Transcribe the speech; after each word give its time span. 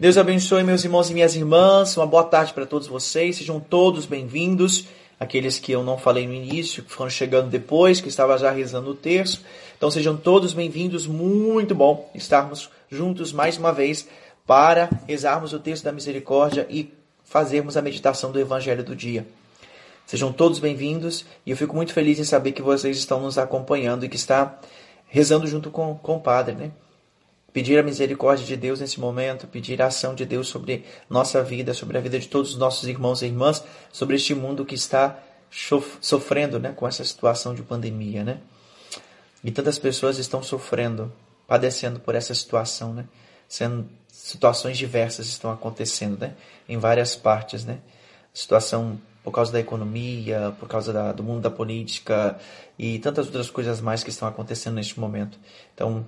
Deus 0.00 0.16
abençoe 0.16 0.64
meus 0.64 0.82
irmãos 0.82 1.10
e 1.10 1.12
minhas 1.12 1.36
irmãs. 1.36 1.94
Uma 1.94 2.06
boa 2.06 2.24
tarde 2.24 2.54
para 2.54 2.64
todos 2.64 2.88
vocês. 2.88 3.36
Sejam 3.36 3.60
todos 3.60 4.06
bem-vindos. 4.06 4.86
Aqueles 5.20 5.58
que 5.58 5.72
eu 5.72 5.82
não 5.82 5.98
falei 5.98 6.26
no 6.26 6.32
início, 6.32 6.82
que 6.82 6.90
foram 6.90 7.10
chegando 7.10 7.50
depois, 7.50 8.00
que 8.00 8.08
estava 8.08 8.38
já 8.38 8.50
rezando 8.50 8.92
o 8.92 8.94
terço. 8.94 9.44
Então 9.76 9.90
sejam 9.90 10.16
todos 10.16 10.54
bem-vindos. 10.54 11.06
Muito 11.06 11.74
bom 11.74 12.10
estarmos 12.14 12.70
juntos 12.88 13.30
mais 13.30 13.58
uma 13.58 13.74
vez 13.74 14.08
para 14.46 14.88
rezarmos 15.06 15.52
o 15.52 15.58
texto 15.58 15.84
da 15.84 15.92
misericórdia 15.92 16.66
e 16.70 16.94
fazermos 17.22 17.76
a 17.76 17.82
meditação 17.82 18.32
do 18.32 18.40
evangelho 18.40 18.82
do 18.82 18.96
dia. 18.96 19.26
Sejam 20.06 20.32
todos 20.32 20.60
bem-vindos 20.60 21.26
e 21.44 21.50
eu 21.50 21.58
fico 21.58 21.76
muito 21.76 21.92
feliz 21.92 22.18
em 22.18 22.24
saber 22.24 22.52
que 22.52 22.62
vocês 22.62 22.96
estão 22.96 23.20
nos 23.20 23.36
acompanhando 23.36 24.06
e 24.06 24.08
que 24.08 24.16
está 24.16 24.58
rezando 25.08 25.46
junto 25.46 25.70
com, 25.70 25.94
com 25.96 26.16
o 26.16 26.20
Padre, 26.20 26.54
né? 26.54 26.70
Pedir 27.52 27.78
a 27.78 27.82
misericórdia 27.82 28.46
de 28.46 28.56
Deus 28.56 28.80
nesse 28.80 29.00
momento, 29.00 29.46
pedir 29.46 29.82
a 29.82 29.86
ação 29.86 30.14
de 30.14 30.24
Deus 30.24 30.48
sobre 30.48 30.84
nossa 31.08 31.42
vida, 31.42 31.74
sobre 31.74 31.98
a 31.98 32.00
vida 32.00 32.18
de 32.18 32.28
todos 32.28 32.50
os 32.52 32.56
nossos 32.56 32.88
irmãos 32.88 33.22
e 33.22 33.26
irmãs, 33.26 33.64
sobre 33.92 34.16
este 34.16 34.34
mundo 34.34 34.64
que 34.64 34.74
está 34.74 35.18
sofrendo 36.00 36.60
né, 36.60 36.72
com 36.72 36.86
essa 36.86 37.04
situação 37.04 37.54
de 37.54 37.62
pandemia. 37.62 38.22
Né? 38.22 38.38
E 39.42 39.50
tantas 39.50 39.78
pessoas 39.78 40.18
estão 40.18 40.42
sofrendo, 40.42 41.12
padecendo 41.46 41.98
por 41.98 42.14
essa 42.14 42.34
situação. 42.34 42.94
Né? 42.94 43.04
Sendo, 43.48 43.88
situações 44.08 44.78
diversas 44.78 45.26
estão 45.26 45.50
acontecendo 45.50 46.18
né? 46.18 46.34
em 46.68 46.78
várias 46.78 47.16
partes. 47.16 47.64
Né? 47.64 47.78
Situação 48.32 49.00
por 49.24 49.32
causa 49.32 49.52
da 49.52 49.60
economia, 49.60 50.54
por 50.58 50.68
causa 50.68 50.92
da, 50.92 51.12
do 51.12 51.22
mundo 51.22 51.42
da 51.42 51.50
política 51.50 52.38
e 52.78 52.98
tantas 52.98 53.26
outras 53.26 53.50
coisas 53.50 53.80
mais 53.80 54.02
que 54.02 54.10
estão 54.10 54.28
acontecendo 54.28 54.74
neste 54.74 54.98
momento. 54.98 55.38
Então, 55.74 56.06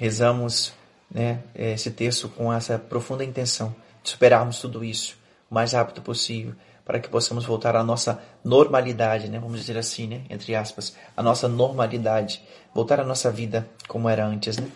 rezamos 0.00 0.72
né, 1.10 1.40
esse 1.54 1.90
texto 1.90 2.26
com 2.30 2.50
essa 2.50 2.78
profunda 2.78 3.22
intenção 3.22 3.76
de 4.02 4.08
superarmos 4.08 4.58
tudo 4.58 4.82
isso 4.82 5.18
o 5.50 5.54
mais 5.54 5.72
rápido 5.72 6.00
possível, 6.00 6.54
para 6.86 6.98
que 6.98 7.08
possamos 7.08 7.44
voltar 7.44 7.76
à 7.76 7.84
nossa 7.84 8.22
normalidade, 8.42 9.28
né, 9.28 9.38
vamos 9.38 9.60
dizer 9.60 9.76
assim, 9.76 10.06
né, 10.06 10.22
entre 10.30 10.54
aspas, 10.54 10.96
a 11.14 11.22
nossa 11.22 11.48
normalidade, 11.48 12.40
voltar 12.74 12.98
à 12.98 13.04
nossa 13.04 13.30
vida 13.30 13.68
como 13.86 14.08
era 14.08 14.24
antes. 14.24 14.56
Né? 14.56 14.70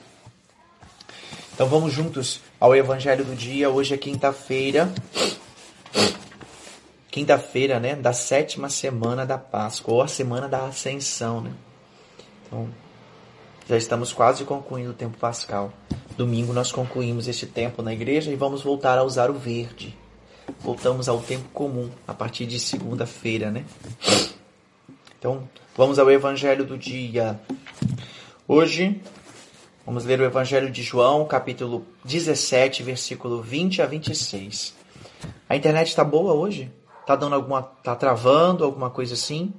Então 1.54 1.68
vamos 1.68 1.90
juntos 1.90 2.42
ao 2.60 2.76
Evangelho 2.76 3.24
do 3.24 3.34
dia. 3.34 3.70
Hoje 3.70 3.94
é 3.94 3.96
quinta-feira, 3.96 4.92
quinta-feira, 7.10 7.80
né, 7.80 7.96
da 7.96 8.12
sétima 8.12 8.68
semana 8.68 9.24
da 9.24 9.38
Páscoa, 9.38 9.94
ou 9.94 10.02
a 10.02 10.08
semana 10.08 10.48
da 10.48 10.66
Ascensão, 10.66 11.40
né? 11.40 11.52
Então, 12.44 12.68
já 13.68 13.76
estamos 13.76 14.12
quase 14.12 14.44
concluindo 14.44 14.90
o 14.90 14.94
tempo 14.94 15.16
pascal. 15.18 15.72
Domingo 16.16 16.52
nós 16.52 16.70
concluímos 16.70 17.26
este 17.26 17.46
tempo 17.46 17.82
na 17.82 17.92
igreja 17.92 18.30
e 18.30 18.36
vamos 18.36 18.62
voltar 18.62 18.98
a 18.98 19.02
usar 19.02 19.30
o 19.30 19.34
verde. 19.34 19.96
Voltamos 20.60 21.08
ao 21.08 21.20
tempo 21.20 21.48
comum 21.48 21.90
a 22.06 22.12
partir 22.12 22.46
de 22.46 22.60
segunda-feira, 22.60 23.50
né? 23.50 23.64
Então, 25.18 25.48
vamos 25.74 25.98
ao 25.98 26.10
evangelho 26.10 26.64
do 26.64 26.76
dia. 26.76 27.40
Hoje 28.46 29.00
vamos 29.86 30.04
ler 30.04 30.20
o 30.20 30.24
evangelho 30.24 30.70
de 30.70 30.82
João, 30.82 31.24
capítulo 31.24 31.86
17, 32.04 32.82
versículo 32.82 33.40
20 33.40 33.80
a 33.80 33.86
26. 33.86 34.74
A 35.48 35.56
internet 35.56 35.88
está 35.88 36.04
boa 36.04 36.34
hoje? 36.34 36.70
Tá 37.06 37.16
dando 37.16 37.34
alguma 37.34 37.62
tá 37.62 37.96
travando 37.96 38.64
alguma 38.64 38.90
coisa 38.90 39.14
assim? 39.14 39.52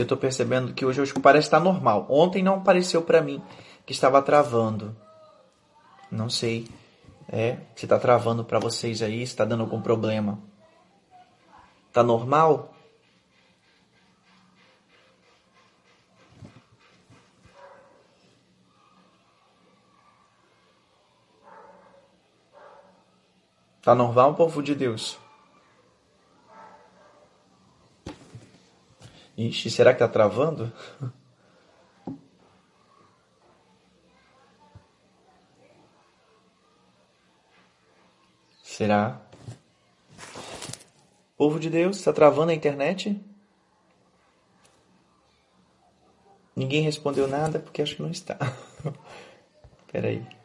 Eu 0.00 0.04
estou 0.04 0.16
percebendo 0.16 0.72
que 0.72 0.86
hoje, 0.86 0.98
hoje 0.98 1.12
parece 1.20 1.48
estar 1.48 1.60
normal. 1.60 2.06
Ontem 2.08 2.42
não 2.42 2.54
apareceu 2.54 3.02
para 3.02 3.20
mim 3.20 3.42
que 3.84 3.92
estava 3.92 4.22
travando. 4.22 4.96
Não 6.10 6.30
sei 6.30 6.66
é, 7.28 7.58
se 7.76 7.84
está 7.84 7.98
travando 7.98 8.42
para 8.42 8.58
vocês 8.58 9.02
aí, 9.02 9.18
se 9.18 9.32
está 9.32 9.44
dando 9.44 9.60
algum 9.62 9.82
problema. 9.82 10.38
Tá 11.92 12.02
normal? 12.02 12.74
Tá 23.82 23.94
normal, 23.94 24.34
povo 24.34 24.62
de 24.62 24.74
Deus? 24.74 25.18
Ixi, 29.40 29.70
será 29.70 29.94
que 29.94 30.00
tá 30.00 30.08
travando? 30.08 30.70
Será? 38.62 39.18
Povo 41.38 41.58
de 41.58 41.70
Deus, 41.70 41.96
está 41.96 42.12
travando 42.12 42.50
a 42.50 42.54
internet? 42.54 43.18
Ninguém 46.54 46.82
respondeu 46.82 47.26
nada 47.26 47.58
porque 47.60 47.80
acho 47.80 47.96
que 47.96 48.02
não 48.02 48.10
está. 48.10 48.36
Espera 49.86 50.39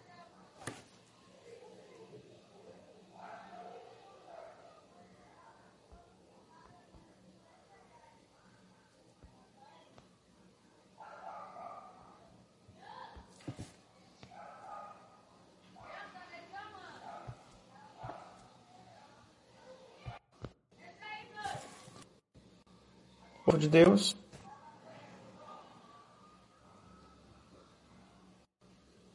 de 23.66 23.70
Deus. 23.70 24.16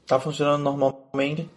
Está 0.03 0.19
funcionando 0.19 0.65
normalmente. 0.65 1.49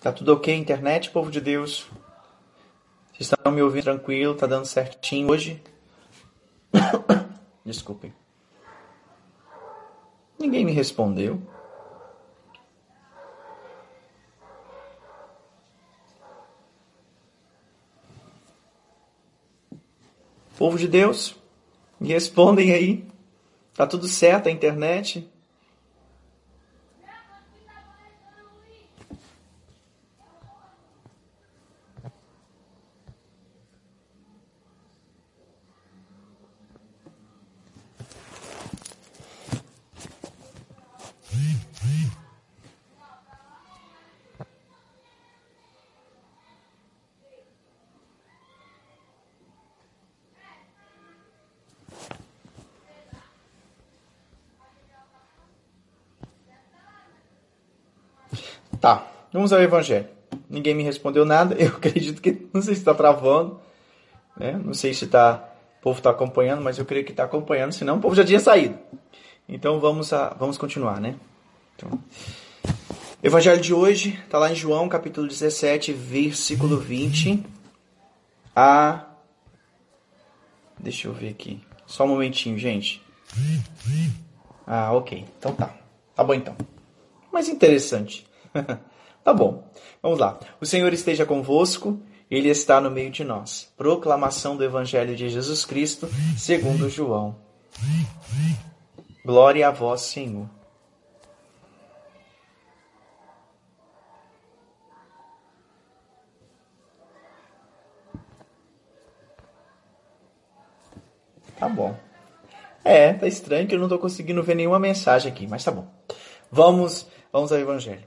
Tá 0.00 0.12
tudo 0.12 0.32
ok, 0.32 0.54
internet, 0.54 1.10
povo 1.10 1.30
de 1.30 1.40
Deus? 1.40 1.86
Vocês 3.12 3.30
estão 3.32 3.52
me 3.52 3.60
ouvindo 3.60 3.84
tranquilo? 3.84 4.34
Tá 4.34 4.46
dando 4.46 4.64
certinho 4.64 5.30
hoje? 5.30 5.62
Desculpem. 7.66 8.14
Ninguém 10.38 10.64
me 10.64 10.72
respondeu. 10.72 11.42
Povo 20.58 20.76
de 20.76 20.88
Deus, 20.88 21.36
me 22.00 22.08
respondem 22.08 22.72
aí. 22.72 23.04
Tá 23.74 23.86
tudo 23.86 24.08
certo 24.08 24.48
a 24.48 24.50
internet? 24.50 25.24
Tá, 58.80 59.06
vamos 59.32 59.52
ao 59.52 59.60
Evangelho. 59.60 60.08
Ninguém 60.48 60.74
me 60.74 60.82
respondeu 60.82 61.24
nada. 61.24 61.54
Eu 61.58 61.68
acredito 61.68 62.20
que 62.20 62.46
não 62.52 62.62
sei 62.62 62.74
se 62.74 62.80
está 62.80 62.94
travando, 62.94 63.60
né? 64.36 64.52
Não 64.52 64.74
sei 64.74 64.94
se 64.94 65.06
tá, 65.06 65.48
o 65.78 65.82
povo 65.82 65.98
está 65.98 66.10
acompanhando, 66.10 66.62
mas 66.62 66.78
eu 66.78 66.84
creio 66.84 67.04
que 67.04 67.10
está 67.10 67.24
acompanhando. 67.24 67.72
Senão 67.72 67.96
o 67.96 68.00
povo 68.00 68.14
já 68.14 68.24
tinha 68.24 68.40
saído. 68.40 68.78
Então 69.48 69.80
vamos 69.80 70.12
a, 70.12 70.30
vamos 70.38 70.58
continuar, 70.58 71.00
né? 71.00 71.14
Então, 71.76 71.98
Evangelho 73.22 73.60
de 73.60 73.74
hoje 73.74 74.18
está 74.24 74.38
lá 74.38 74.50
em 74.50 74.54
João, 74.54 74.88
capítulo 74.88 75.26
17, 75.26 75.92
versículo 75.92 76.76
20 76.78 77.44
a 78.54 79.08
Deixa 80.78 81.08
eu 81.08 81.12
ver 81.12 81.30
aqui. 81.30 81.60
Só 81.86 82.04
um 82.04 82.08
momentinho, 82.08 82.56
gente. 82.58 83.02
Ah, 84.66 84.92
ok. 84.92 85.24
Então 85.38 85.52
tá. 85.52 85.74
Tá 86.14 86.22
bom 86.22 86.34
então. 86.34 86.56
Mas 87.32 87.48
interessante. 87.48 88.27
tá 89.24 89.32
bom. 89.32 89.64
Vamos 90.02 90.18
lá. 90.18 90.38
O 90.60 90.66
Senhor 90.66 90.92
esteja 90.92 91.26
convosco, 91.26 92.00
ele 92.30 92.48
está 92.48 92.80
no 92.80 92.90
meio 92.90 93.10
de 93.10 93.24
nós. 93.24 93.72
Proclamação 93.76 94.56
do 94.56 94.64
Evangelho 94.64 95.16
de 95.16 95.28
Jesus 95.28 95.64
Cristo, 95.64 96.08
segundo 96.36 96.88
João. 96.88 97.36
Glória 99.24 99.68
a 99.68 99.70
vós, 99.70 100.02
Senhor. 100.02 100.48
Tá 111.58 111.68
bom. 111.68 111.96
É, 112.84 113.12
tá 113.12 113.26
estranho 113.26 113.66
que 113.66 113.74
eu 113.74 113.80
não 113.80 113.88
tô 113.88 113.98
conseguindo 113.98 114.42
ver 114.42 114.54
nenhuma 114.54 114.78
mensagem 114.78 115.30
aqui, 115.30 115.46
mas 115.46 115.64
tá 115.64 115.72
bom. 115.72 115.86
Vamos, 116.50 117.06
vamos 117.32 117.52
ao 117.52 117.58
evangelho. 117.58 118.06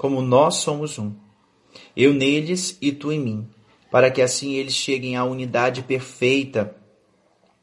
como 0.00 0.22
nós 0.22 0.54
somos 0.54 0.98
um. 0.98 1.12
Eu 1.94 2.14
neles 2.14 2.74
e 2.80 2.90
tu 2.90 3.12
em 3.12 3.20
mim, 3.20 3.50
para 3.90 4.10
que 4.10 4.22
assim 4.22 4.54
eles 4.54 4.72
cheguem 4.72 5.14
à 5.14 5.24
unidade 5.24 5.82
perfeita 5.82 6.74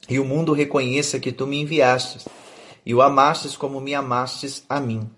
e 0.07 0.19
o 0.19 0.23
mundo 0.23 0.53
reconheça 0.53 1.19
que 1.19 1.31
tu 1.31 1.47
me 1.47 1.59
enviastes 1.59 2.27
e 2.85 2.93
o 2.93 3.01
amastes 3.01 3.57
como 3.57 3.81
me 3.81 3.95
amastes 3.95 4.63
a 4.69 4.79
mim. 4.79 5.09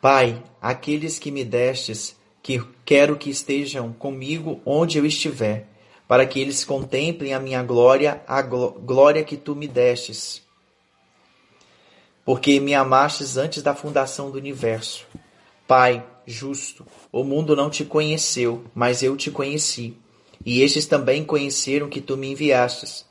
Pai, 0.00 0.40
aqueles 0.62 1.18
que 1.18 1.32
me 1.32 1.44
destes, 1.44 2.16
que 2.40 2.64
quero 2.84 3.16
que 3.16 3.30
estejam 3.30 3.92
comigo 3.92 4.60
onde 4.64 4.98
eu 4.98 5.04
estiver 5.04 5.66
para 6.06 6.24
que 6.24 6.38
eles 6.38 6.64
contemplem 6.64 7.34
a 7.34 7.40
minha 7.40 7.64
glória, 7.64 8.22
a 8.24 8.40
glória 8.40 9.24
que 9.24 9.36
tu 9.36 9.56
me 9.56 9.66
destes. 9.66 10.46
Porque 12.28 12.60
me 12.60 12.74
amastes 12.74 13.38
antes 13.38 13.62
da 13.62 13.74
fundação 13.74 14.30
do 14.30 14.36
universo. 14.36 15.06
Pai, 15.66 16.04
justo, 16.26 16.86
o 17.10 17.24
mundo 17.24 17.56
não 17.56 17.70
te 17.70 17.86
conheceu, 17.86 18.64
mas 18.74 19.02
eu 19.02 19.16
te 19.16 19.30
conheci. 19.30 19.96
E 20.44 20.60
estes 20.60 20.84
também 20.84 21.24
conheceram 21.24 21.88
que 21.88 22.02
tu 22.02 22.18
me 22.18 22.30
enviastes. 22.30 23.06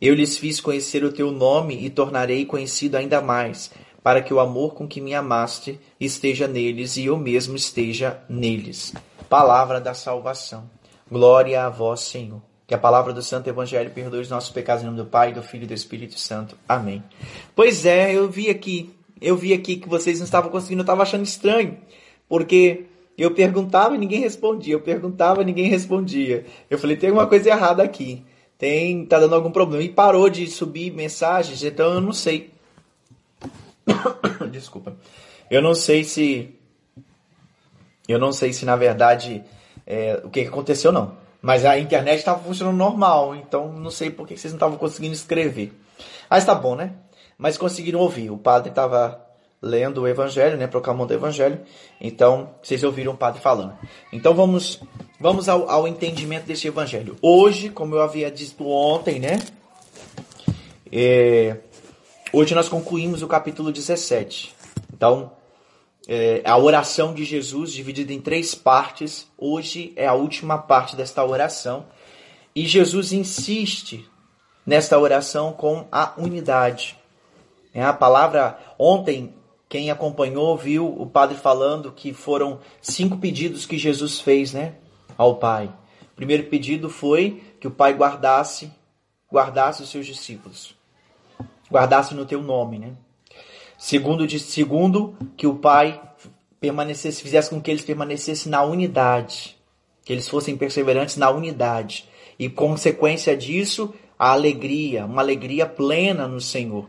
Eu 0.00 0.14
lhes 0.14 0.38
fiz 0.38 0.60
conhecer 0.60 1.02
o 1.02 1.12
teu 1.12 1.32
nome 1.32 1.84
e 1.84 1.90
tornarei 1.90 2.46
conhecido 2.46 2.94
ainda 2.94 3.20
mais, 3.20 3.72
para 4.00 4.22
que 4.22 4.32
o 4.32 4.38
amor 4.38 4.74
com 4.74 4.86
que 4.86 5.00
me 5.00 5.12
amaste 5.12 5.80
esteja 5.98 6.46
neles 6.46 6.96
e 6.96 7.06
eu 7.06 7.18
mesmo 7.18 7.56
esteja 7.56 8.22
neles. 8.28 8.94
Palavra 9.28 9.80
da 9.80 9.92
salvação. 9.92 10.70
Glória 11.10 11.64
a 11.64 11.68
vós, 11.68 11.98
Senhor. 11.98 12.40
Que 12.66 12.74
a 12.74 12.78
palavra 12.78 13.12
do 13.12 13.22
Santo 13.22 13.48
Evangelho 13.48 13.90
perdoe 13.90 14.20
os 14.20 14.28
nossos 14.28 14.50
pecados 14.50 14.82
em 14.82 14.86
nome 14.86 14.98
do 14.98 15.06
Pai, 15.06 15.32
do 15.32 15.42
Filho 15.42 15.64
e 15.64 15.66
do 15.66 15.74
Espírito 15.74 16.18
Santo. 16.18 16.56
Amém. 16.68 17.02
Pois 17.54 17.86
é, 17.86 18.12
eu 18.12 18.28
vi 18.28 18.50
aqui, 18.50 18.92
eu 19.20 19.36
vi 19.36 19.52
aqui 19.52 19.76
que 19.76 19.88
vocês 19.88 20.18
não 20.18 20.24
estavam 20.24 20.50
conseguindo, 20.50 20.80
eu 20.80 20.84
estava 20.84 21.02
achando 21.02 21.24
estranho, 21.24 21.78
porque 22.28 22.86
eu 23.16 23.30
perguntava 23.32 23.94
e 23.94 23.98
ninguém 23.98 24.20
respondia, 24.20 24.74
eu 24.74 24.80
perguntava 24.80 25.42
e 25.42 25.44
ninguém 25.44 25.68
respondia. 25.68 26.44
Eu 26.68 26.78
falei, 26.78 26.96
tem 26.96 27.08
alguma 27.10 27.26
coisa 27.26 27.48
errada 27.48 27.82
aqui, 27.82 28.24
tem, 28.58 29.06
tá 29.06 29.18
dando 29.18 29.34
algum 29.34 29.50
problema. 29.50 29.82
E 29.82 29.88
parou 29.88 30.28
de 30.28 30.46
subir 30.46 30.92
mensagens, 30.92 31.62
então 31.62 31.94
eu 31.94 32.00
não 32.00 32.12
sei. 32.12 32.50
Desculpa. 34.50 34.96
Eu 35.50 35.62
não 35.62 35.74
sei 35.74 36.02
se, 36.02 36.54
eu 38.08 38.18
não 38.18 38.32
sei 38.32 38.52
se 38.52 38.64
na 38.64 38.76
verdade 38.76 39.44
é, 39.86 40.20
o 40.24 40.28
que 40.28 40.40
aconteceu, 40.40 40.90
não. 40.90 41.25
Mas 41.46 41.64
a 41.64 41.78
internet 41.78 42.18
estava 42.18 42.42
funcionando 42.42 42.76
normal, 42.76 43.36
então 43.36 43.72
não 43.72 43.88
sei 43.88 44.10
por 44.10 44.26
que 44.26 44.36
vocês 44.36 44.52
não 44.52 44.56
estavam 44.56 44.76
conseguindo 44.76 45.14
escrever. 45.14 45.72
Mas 46.28 46.44
tá 46.44 46.52
bom, 46.52 46.74
né? 46.74 46.94
Mas 47.38 47.56
conseguiram 47.56 48.00
ouvir. 48.00 48.32
O 48.32 48.36
padre 48.36 48.70
estava 48.70 49.24
lendo 49.62 50.00
o 50.00 50.08
evangelho, 50.08 50.56
né? 50.56 50.66
Proclamando 50.66 51.12
o 51.12 51.16
evangelho. 51.16 51.60
Então, 52.00 52.50
vocês 52.60 52.82
ouviram 52.82 53.12
o 53.12 53.16
padre 53.16 53.40
falando. 53.40 53.78
Então 54.12 54.34
vamos, 54.34 54.82
vamos 55.20 55.48
ao, 55.48 55.70
ao 55.70 55.86
entendimento 55.86 56.46
desse 56.46 56.66
evangelho. 56.66 57.14
Hoje, 57.22 57.68
como 57.68 57.94
eu 57.94 58.02
havia 58.02 58.28
dito 58.28 58.66
ontem, 58.66 59.20
né? 59.20 59.38
É, 60.90 61.58
hoje 62.32 62.56
nós 62.56 62.68
concluímos 62.68 63.22
o 63.22 63.28
capítulo 63.28 63.70
17. 63.70 64.52
Então, 64.92 65.30
é, 66.06 66.40
a 66.44 66.56
oração 66.56 67.12
de 67.12 67.24
Jesus, 67.24 67.72
dividida 67.72 68.12
em 68.12 68.20
três 68.20 68.54
partes. 68.54 69.26
Hoje 69.36 69.92
é 69.96 70.06
a 70.06 70.14
última 70.14 70.56
parte 70.56 70.94
desta 70.94 71.24
oração. 71.24 71.86
E 72.54 72.64
Jesus 72.64 73.12
insiste 73.12 74.08
nesta 74.64 74.98
oração 74.98 75.52
com 75.52 75.86
a 75.90 76.14
unidade. 76.16 76.96
É 77.74 77.82
a 77.82 77.92
palavra, 77.92 78.58
ontem, 78.78 79.34
quem 79.68 79.90
acompanhou 79.90 80.56
viu 80.56 80.86
o 80.86 81.06
padre 81.06 81.36
falando 81.36 81.92
que 81.92 82.12
foram 82.12 82.60
cinco 82.80 83.18
pedidos 83.18 83.66
que 83.66 83.76
Jesus 83.76 84.20
fez 84.20 84.52
né, 84.52 84.76
ao 85.18 85.36
Pai. 85.36 85.66
O 86.12 86.16
primeiro 86.16 86.44
pedido 86.44 86.88
foi 86.88 87.42
que 87.60 87.66
o 87.66 87.70
Pai 87.70 87.92
guardasse, 87.92 88.72
guardasse 89.30 89.82
os 89.82 89.90
seus 89.90 90.06
discípulos. 90.06 90.74
Guardasse 91.70 92.14
no 92.14 92.24
teu 92.24 92.40
nome, 92.40 92.78
né? 92.78 92.92
Segundo, 93.78 94.26
de, 94.26 94.38
segundo 94.38 95.14
que 95.36 95.46
o 95.46 95.54
Pai 95.54 96.00
permanecesse, 96.58 97.22
fizesse 97.22 97.50
com 97.50 97.60
que 97.60 97.70
eles 97.70 97.84
permanecessem 97.84 98.50
na 98.50 98.62
unidade, 98.62 99.56
que 100.04 100.12
eles 100.12 100.28
fossem 100.28 100.56
perseverantes 100.56 101.16
na 101.16 101.30
unidade. 101.30 102.08
E 102.38 102.48
consequência 102.48 103.36
disso, 103.36 103.94
a 104.18 104.32
alegria, 104.32 105.06
uma 105.06 105.22
alegria 105.22 105.66
plena 105.66 106.26
no 106.26 106.40
Senhor. 106.40 106.88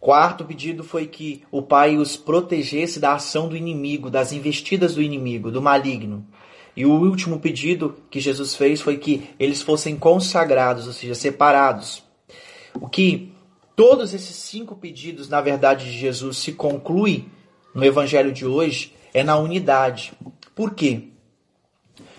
Quarto 0.00 0.44
pedido 0.44 0.82
foi 0.82 1.06
que 1.06 1.42
o 1.50 1.60
Pai 1.62 1.98
os 1.98 2.16
protegesse 2.16 2.98
da 2.98 3.14
ação 3.14 3.48
do 3.48 3.56
inimigo, 3.56 4.10
das 4.10 4.32
investidas 4.32 4.94
do 4.94 5.02
inimigo, 5.02 5.50
do 5.50 5.60
maligno. 5.60 6.26
E 6.74 6.86
o 6.86 6.92
último 6.92 7.38
pedido 7.38 7.96
que 8.10 8.18
Jesus 8.18 8.54
fez 8.54 8.80
foi 8.80 8.96
que 8.96 9.28
eles 9.38 9.60
fossem 9.60 9.96
consagrados, 9.96 10.86
ou 10.86 10.92
seja, 10.92 11.14
separados. 11.14 12.02
O 12.80 12.88
que 12.88 13.32
Todos 13.80 14.12
esses 14.12 14.36
cinco 14.36 14.76
pedidos, 14.76 15.30
na 15.30 15.40
verdade, 15.40 15.86
de 15.86 15.98
Jesus 15.98 16.36
se 16.36 16.52
conclui 16.52 17.30
no 17.74 17.82
evangelho 17.82 18.30
de 18.30 18.44
hoje 18.44 18.92
é 19.14 19.24
na 19.24 19.38
unidade. 19.38 20.12
Por 20.54 20.74
quê? 20.74 21.04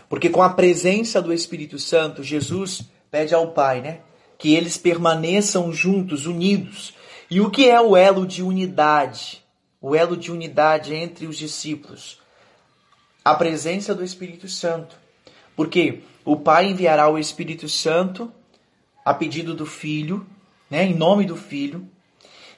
Porque 0.10 0.28
com 0.28 0.42
a 0.42 0.50
presença 0.50 1.22
do 1.22 1.32
Espírito 1.32 1.78
Santo, 1.78 2.24
Jesus 2.24 2.90
pede 3.12 3.36
ao 3.36 3.52
Pai, 3.52 3.80
né, 3.80 4.00
que 4.40 4.56
eles 4.56 4.76
permaneçam 4.76 5.72
juntos, 5.72 6.26
unidos. 6.26 6.96
E 7.30 7.40
o 7.40 7.52
que 7.52 7.70
é 7.70 7.80
o 7.80 7.96
elo 7.96 8.26
de 8.26 8.42
unidade? 8.42 9.46
O 9.80 9.96
elo 9.96 10.18
de 10.18 10.32
unidade 10.32 10.96
entre 10.96 11.28
os 11.28 11.38
discípulos? 11.38 12.18
A 13.24 13.36
presença 13.36 13.94
do 13.94 14.04
Espírito 14.04 14.48
Santo. 14.48 14.96
Porque 15.56 16.02
o 16.26 16.38
Pai 16.38 16.72
enviará 16.72 17.08
o 17.08 17.20
Espírito 17.20 17.70
Santo 17.70 18.32
a 19.06 19.14
pedido 19.14 19.54
do 19.54 19.68
Filho 19.68 20.26
né, 20.72 20.86
em 20.86 20.96
nome 20.96 21.26
do 21.26 21.36
Filho. 21.36 21.86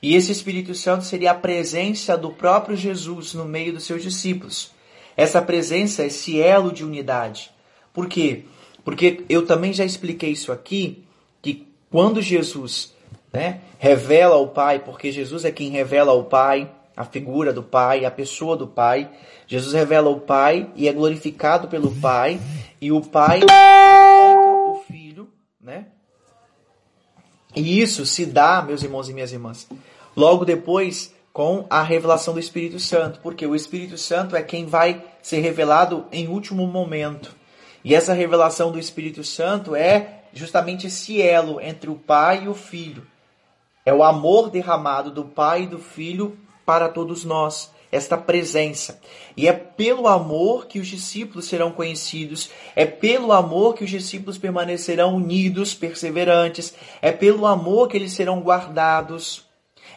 E 0.02 0.16
esse 0.16 0.32
Espírito 0.32 0.76
Santo 0.76 1.04
seria 1.04 1.32
a 1.32 1.36
presença 1.36 2.16
do 2.16 2.30
próprio 2.30 2.78
Jesus 2.78 3.34
no 3.34 3.46
meio 3.46 3.74
dos 3.74 3.86
seus 3.86 4.04
discípulos. 4.04 4.72
Essa 5.18 5.42
presença, 5.42 6.06
esse 6.06 6.40
elo 6.40 6.72
de 6.72 6.86
unidade. 6.86 7.52
Por 7.92 8.08
quê? 8.08 8.44
Porque 8.84 9.24
eu 9.28 9.46
também 9.46 9.74
já 9.74 9.84
expliquei 9.84 10.32
isso 10.32 10.52
aqui, 10.52 11.04
que 11.42 11.68
quando 11.90 12.22
Jesus 12.22 12.94
né, 13.32 13.62
revela 13.80 14.36
o 14.36 14.48
Pai, 14.48 14.80
porque 14.80 15.12
Jesus 15.12 15.46
é 15.46 15.52
quem 15.52 15.70
revela 15.70 16.14
o 16.14 16.26
Pai, 16.26 16.70
a 16.96 17.04
figura 17.04 17.52
do 17.52 17.64
Pai, 17.64 18.06
a 18.06 18.12
pessoa 18.12 18.56
do 18.56 18.68
Pai. 18.68 19.10
Jesus 19.48 19.74
revela 19.74 20.10
o 20.10 20.20
Pai 20.20 20.70
e 20.76 20.88
é 20.88 20.94
glorificado 20.94 21.68
pelo 21.68 21.92
Pai, 21.96 22.40
e 22.80 22.92
o 22.92 23.02
Pai 23.02 23.40
glorifica 23.40 24.70
o 24.70 24.84
Filho, 24.86 25.30
né? 25.60 25.88
E 27.56 27.82
isso 27.82 28.06
se 28.06 28.26
dá, 28.26 28.62
meus 28.62 28.84
irmãos 28.84 29.10
e 29.10 29.14
minhas 29.14 29.32
irmãs, 29.32 29.68
logo 30.16 30.46
depois 30.46 31.14
com 31.32 31.66
a 31.70 31.82
revelação 31.82 32.34
do 32.34 32.40
Espírito 32.40 32.80
Santo, 32.80 33.20
porque 33.22 33.46
o 33.46 33.56
Espírito 33.56 33.98
Santo 33.98 34.36
é 34.36 34.44
quem 34.44 34.66
vai 34.66 35.04
ser 35.22 35.40
revelado 35.40 36.06
em 36.12 36.28
último 36.28 36.68
momento. 36.68 37.36
E 37.84 37.96
essa 37.96 38.14
revelação 38.14 38.72
do 38.72 38.80
Espírito 38.80 39.24
Santo 39.24 39.76
é 39.76 40.22
justamente 40.32 40.88
esse 40.88 41.22
elo 41.22 41.60
entre 41.60 41.90
o 41.90 41.96
Pai 41.96 42.44
e 42.46 42.48
o 42.48 42.54
Filho. 42.54 43.06
É 43.86 43.94
o 43.94 44.04
amor 44.04 44.50
derramado 44.50 45.12
do 45.12 45.26
Pai 45.26 45.64
e 45.64 45.68
do 45.68 45.80
Filho 45.80 46.38
para 46.66 46.88
todos 46.88 47.26
nós. 47.26 47.73
Esta 47.94 48.18
presença. 48.18 49.00
E 49.38 49.48
é 49.48 49.54
pelo 49.54 50.08
amor 50.08 50.66
que 50.66 50.80
os 50.80 50.88
discípulos 50.88 51.46
serão 51.46 51.72
conhecidos, 51.72 52.50
é 52.76 52.86
pelo 52.86 53.32
amor 53.32 53.76
que 53.76 53.84
os 53.84 53.90
discípulos 53.90 54.38
permanecerão 54.38 55.16
unidos, 55.16 55.76
perseverantes, 55.76 56.74
é 57.02 57.12
pelo 57.12 57.46
amor 57.46 57.88
que 57.88 57.96
eles 57.96 58.14
serão 58.14 58.42
guardados, 58.42 59.46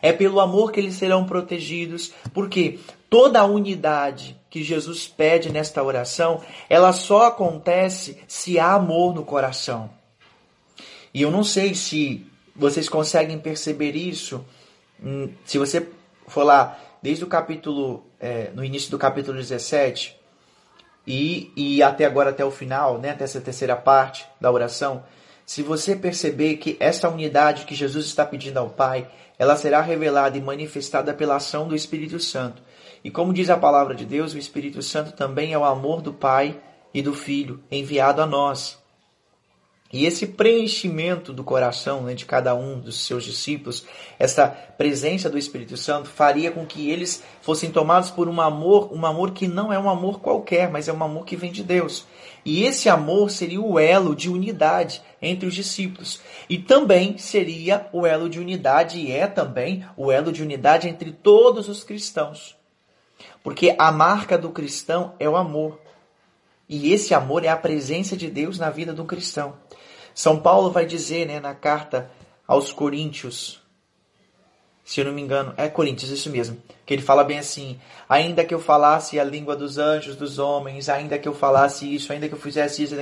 é 0.02 0.12
pelo 0.12 0.40
amor 0.40 0.72
que 0.72 0.78
eles 0.78 0.94
serão 0.94 1.24
protegidos, 1.24 2.12
porque 2.34 2.78
toda 3.08 3.40
a 3.40 3.46
unidade 3.46 4.38
que 4.50 4.62
Jesus 4.62 5.08
pede 5.08 5.50
nesta 5.50 5.82
oração, 5.82 6.42
ela 6.68 6.92
só 6.92 7.26
acontece 7.26 8.18
se 8.28 8.58
há 8.58 8.74
amor 8.74 9.14
no 9.14 9.24
coração. 9.24 9.88
E 11.14 11.22
eu 11.22 11.30
não 11.30 11.42
sei 11.42 11.74
se 11.74 12.26
vocês 12.54 12.90
conseguem 12.90 13.38
perceber 13.38 13.96
isso. 13.96 14.44
Hum, 15.02 15.30
se 15.46 15.56
você 15.56 15.88
for 16.28 16.42
lá 16.42 16.78
desde 17.06 17.22
o 17.22 17.28
capítulo, 17.28 18.04
é, 18.18 18.50
no 18.52 18.64
início 18.64 18.90
do 18.90 18.98
capítulo 18.98 19.38
17 19.38 20.16
e, 21.06 21.52
e 21.56 21.80
até 21.80 22.04
agora, 22.04 22.30
até 22.30 22.44
o 22.44 22.50
final, 22.50 22.98
né, 22.98 23.10
até 23.10 23.22
essa 23.22 23.40
terceira 23.40 23.76
parte 23.76 24.26
da 24.40 24.50
oração, 24.50 25.04
se 25.46 25.62
você 25.62 25.94
perceber 25.94 26.56
que 26.56 26.76
essa 26.80 27.08
unidade 27.08 27.64
que 27.64 27.76
Jesus 27.76 28.06
está 28.06 28.26
pedindo 28.26 28.58
ao 28.58 28.70
Pai, 28.70 29.08
ela 29.38 29.54
será 29.54 29.80
revelada 29.80 30.36
e 30.36 30.40
manifestada 30.40 31.14
pela 31.14 31.36
ação 31.36 31.68
do 31.68 31.76
Espírito 31.76 32.18
Santo. 32.18 32.60
E 33.04 33.08
como 33.08 33.32
diz 33.32 33.50
a 33.50 33.56
palavra 33.56 33.94
de 33.94 34.04
Deus, 34.04 34.34
o 34.34 34.38
Espírito 34.38 34.82
Santo 34.82 35.12
também 35.12 35.52
é 35.52 35.58
o 35.58 35.64
amor 35.64 36.02
do 36.02 36.12
Pai 36.12 36.60
e 36.92 37.00
do 37.02 37.14
Filho 37.14 37.62
enviado 37.70 38.20
a 38.20 38.26
nós. 38.26 38.82
E 39.92 40.04
esse 40.04 40.26
preenchimento 40.26 41.32
do 41.32 41.44
coração 41.44 42.02
né, 42.02 42.14
de 42.14 42.26
cada 42.26 42.54
um 42.54 42.80
dos 42.80 43.06
seus 43.06 43.24
discípulos, 43.24 43.84
essa 44.18 44.48
presença 44.48 45.30
do 45.30 45.38
Espírito 45.38 45.76
Santo, 45.76 46.08
faria 46.08 46.50
com 46.50 46.66
que 46.66 46.90
eles 46.90 47.22
fossem 47.40 47.70
tomados 47.70 48.10
por 48.10 48.28
um 48.28 48.40
amor, 48.40 48.92
um 48.92 49.06
amor 49.06 49.30
que 49.30 49.46
não 49.46 49.72
é 49.72 49.78
um 49.78 49.88
amor 49.88 50.20
qualquer, 50.20 50.70
mas 50.70 50.88
é 50.88 50.92
um 50.92 51.04
amor 51.04 51.24
que 51.24 51.36
vem 51.36 51.52
de 51.52 51.62
Deus. 51.62 52.04
E 52.44 52.64
esse 52.64 52.88
amor 52.88 53.30
seria 53.30 53.60
o 53.60 53.78
elo 53.78 54.14
de 54.14 54.28
unidade 54.28 55.02
entre 55.22 55.48
os 55.48 55.54
discípulos. 55.54 56.20
E 56.48 56.58
também 56.58 57.16
seria 57.16 57.88
o 57.92 58.04
elo 58.04 58.28
de 58.28 58.40
unidade, 58.40 58.98
e 58.98 59.12
é 59.12 59.26
também 59.26 59.84
o 59.96 60.10
elo 60.10 60.32
de 60.32 60.42
unidade 60.42 60.88
entre 60.88 61.12
todos 61.12 61.68
os 61.68 61.84
cristãos. 61.84 62.56
Porque 63.42 63.74
a 63.78 63.92
marca 63.92 64.36
do 64.36 64.50
cristão 64.50 65.14
é 65.18 65.28
o 65.28 65.36
amor. 65.36 65.85
E 66.68 66.92
esse 66.92 67.14
amor 67.14 67.44
é 67.44 67.48
a 67.48 67.56
presença 67.56 68.16
de 68.16 68.28
Deus 68.28 68.58
na 68.58 68.70
vida 68.70 68.92
do 68.92 69.04
cristão. 69.04 69.54
São 70.14 70.38
Paulo 70.38 70.70
vai 70.70 70.84
dizer 70.86 71.26
né, 71.26 71.38
na 71.38 71.54
carta 71.54 72.10
aos 72.46 72.72
Coríntios, 72.72 73.60
se 74.84 75.00
eu 75.00 75.04
não 75.04 75.12
me 75.12 75.20
engano, 75.20 75.52
é 75.56 75.68
Coríntios, 75.68 76.10
isso 76.10 76.30
mesmo, 76.30 76.56
que 76.84 76.94
ele 76.94 77.02
fala 77.02 77.22
bem 77.22 77.38
assim: 77.38 77.78
ainda 78.08 78.44
que 78.44 78.54
eu 78.54 78.58
falasse 78.58 79.20
a 79.20 79.24
língua 79.24 79.54
dos 79.54 79.78
anjos, 79.78 80.16
dos 80.16 80.38
homens, 80.38 80.88
ainda 80.88 81.18
que 81.18 81.28
eu 81.28 81.34
falasse 81.34 81.92
isso, 81.92 82.12
ainda 82.12 82.28
que 82.28 82.34
eu 82.34 82.38
fizesse 82.38 82.82
isso, 82.82 82.94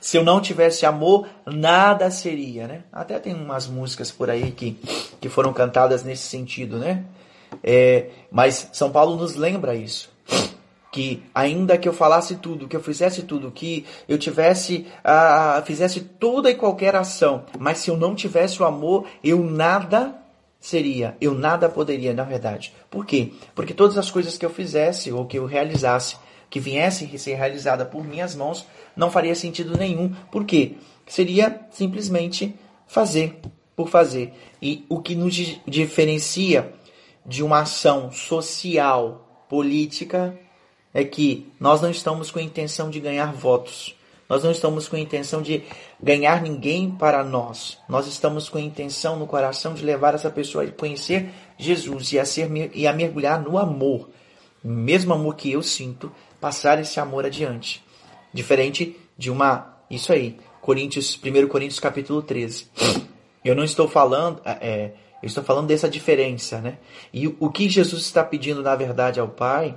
se 0.00 0.16
eu 0.16 0.24
não 0.24 0.40
tivesse 0.40 0.86
amor, 0.86 1.26
nada 1.44 2.10
seria, 2.10 2.68
né? 2.68 2.84
Até 2.92 3.18
tem 3.18 3.34
umas 3.34 3.66
músicas 3.66 4.10
por 4.10 4.30
aí 4.30 4.52
que, 4.52 4.78
que 5.20 5.28
foram 5.28 5.52
cantadas 5.52 6.04
nesse 6.04 6.28
sentido, 6.28 6.78
né? 6.78 7.04
É, 7.62 8.10
mas 8.30 8.70
São 8.72 8.90
Paulo 8.90 9.16
nos 9.16 9.34
lembra 9.34 9.74
isso 9.74 10.11
que 10.92 11.22
ainda 11.34 11.78
que 11.78 11.88
eu 11.88 11.92
falasse 11.94 12.36
tudo, 12.36 12.68
que 12.68 12.76
eu 12.76 12.82
fizesse 12.82 13.22
tudo, 13.22 13.50
que 13.50 13.86
eu 14.06 14.18
tivesse, 14.18 14.86
uh, 14.98 15.64
fizesse 15.64 16.00
toda 16.00 16.50
e 16.50 16.54
qualquer 16.54 16.94
ação, 16.94 17.46
mas 17.58 17.78
se 17.78 17.90
eu 17.90 17.96
não 17.96 18.14
tivesse 18.14 18.62
o 18.62 18.66
amor, 18.66 19.06
eu 19.24 19.42
nada 19.42 20.14
seria, 20.60 21.16
eu 21.18 21.32
nada 21.32 21.66
poderia, 21.66 22.12
na 22.12 22.24
verdade. 22.24 22.74
Por 22.90 23.06
quê? 23.06 23.32
Porque 23.54 23.72
todas 23.72 23.96
as 23.96 24.10
coisas 24.10 24.36
que 24.36 24.44
eu 24.44 24.50
fizesse 24.50 25.10
ou 25.10 25.24
que 25.24 25.38
eu 25.38 25.46
realizasse, 25.46 26.16
que 26.50 26.60
viessem 26.60 27.10
a 27.12 27.18
ser 27.18 27.34
realizada 27.36 27.86
por 27.86 28.04
minhas 28.04 28.34
mãos, 28.34 28.66
não 28.94 29.10
faria 29.10 29.34
sentido 29.34 29.78
nenhum. 29.78 30.14
Por 30.30 30.44
quê? 30.44 30.74
Seria 31.06 31.62
simplesmente 31.70 32.54
fazer 32.86 33.40
por 33.74 33.88
fazer. 33.88 34.34
E 34.60 34.84
o 34.90 35.00
que 35.00 35.14
nos 35.14 35.34
diferencia 35.66 36.70
de 37.24 37.42
uma 37.42 37.60
ação 37.60 38.12
social, 38.12 39.46
política, 39.48 40.38
é 40.94 41.04
que 41.04 41.50
nós 41.58 41.80
não 41.80 41.90
estamos 41.90 42.30
com 42.30 42.38
a 42.38 42.42
intenção 42.42 42.90
de 42.90 43.00
ganhar 43.00 43.32
votos. 43.32 43.94
Nós 44.28 44.44
não 44.44 44.50
estamos 44.50 44.88
com 44.88 44.96
a 44.96 45.00
intenção 45.00 45.42
de 45.42 45.62
ganhar 46.02 46.40
ninguém 46.40 46.90
para 46.90 47.22
nós. 47.22 47.78
Nós 47.88 48.06
estamos 48.06 48.48
com 48.48 48.58
a 48.58 48.62
intenção 48.62 49.18
no 49.18 49.26
coração 49.26 49.74
de 49.74 49.84
levar 49.84 50.14
essa 50.14 50.30
pessoa 50.30 50.64
a 50.64 50.70
conhecer 50.70 51.30
Jesus 51.58 52.12
e 52.12 52.18
a, 52.18 52.24
ser, 52.24 52.50
e 52.74 52.86
a 52.86 52.92
mergulhar 52.92 53.40
no 53.42 53.58
amor. 53.58 54.08
Mesmo 54.64 55.12
amor 55.12 55.34
que 55.34 55.52
eu 55.52 55.62
sinto, 55.62 56.10
passar 56.40 56.80
esse 56.80 56.98
amor 56.98 57.26
adiante. 57.26 57.84
Diferente 58.32 58.96
de 59.18 59.30
uma. 59.30 59.76
Isso 59.90 60.12
aí. 60.12 60.38
Coríntios, 60.60 61.20
1 61.22 61.48
Coríntios 61.48 61.80
capítulo 61.80 62.22
13. 62.22 62.68
Eu 63.44 63.54
não 63.54 63.64
estou 63.64 63.88
falando. 63.88 64.40
É, 64.44 64.92
eu 65.22 65.26
estou 65.26 65.44
falando 65.44 65.66
dessa 65.66 65.88
diferença, 65.88 66.60
né? 66.60 66.78
E 67.12 67.26
o 67.26 67.50
que 67.50 67.68
Jesus 67.68 68.02
está 68.02 68.24
pedindo, 68.24 68.62
na 68.62 68.74
verdade, 68.74 69.20
ao 69.20 69.28
Pai 69.28 69.76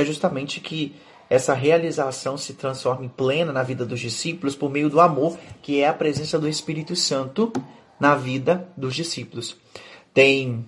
é 0.00 0.04
justamente 0.04 0.60
que 0.60 0.94
essa 1.30 1.52
realização 1.52 2.38
se 2.38 2.54
transforme 2.54 3.08
plena 3.08 3.52
na 3.52 3.62
vida 3.62 3.84
dos 3.84 4.00
discípulos 4.00 4.56
por 4.56 4.70
meio 4.70 4.88
do 4.88 5.00
amor, 5.00 5.36
que 5.60 5.80
é 5.80 5.88
a 5.88 5.92
presença 5.92 6.38
do 6.38 6.48
Espírito 6.48 6.96
Santo 6.96 7.52
na 8.00 8.14
vida 8.14 8.68
dos 8.76 8.94
discípulos. 8.94 9.56
Tem 10.14 10.66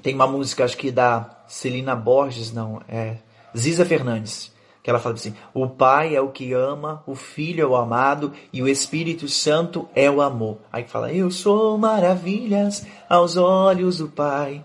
tem 0.00 0.14
uma 0.14 0.26
música 0.26 0.64
acho 0.64 0.76
que 0.76 0.90
da 0.90 1.42
Celina 1.48 1.94
Borges, 1.94 2.52
não, 2.52 2.80
é 2.88 3.16
Ziza 3.56 3.84
Fernandes, 3.84 4.52
que 4.82 4.88
ela 4.88 4.98
fala 4.98 5.16
assim: 5.16 5.34
"O 5.52 5.68
Pai 5.68 6.14
é 6.14 6.20
o 6.20 6.30
que 6.30 6.52
ama, 6.52 7.02
o 7.06 7.14
Filho 7.14 7.62
é 7.62 7.66
o 7.66 7.76
amado 7.76 8.32
e 8.52 8.62
o 8.62 8.68
Espírito 8.68 9.28
Santo 9.28 9.88
é 9.94 10.10
o 10.10 10.22
amor". 10.22 10.58
Aí 10.72 10.84
fala: 10.84 11.12
"Eu 11.12 11.30
sou 11.30 11.76
maravilhas 11.76 12.86
aos 13.08 13.36
olhos 13.36 13.98
do 13.98 14.08
Pai". 14.08 14.64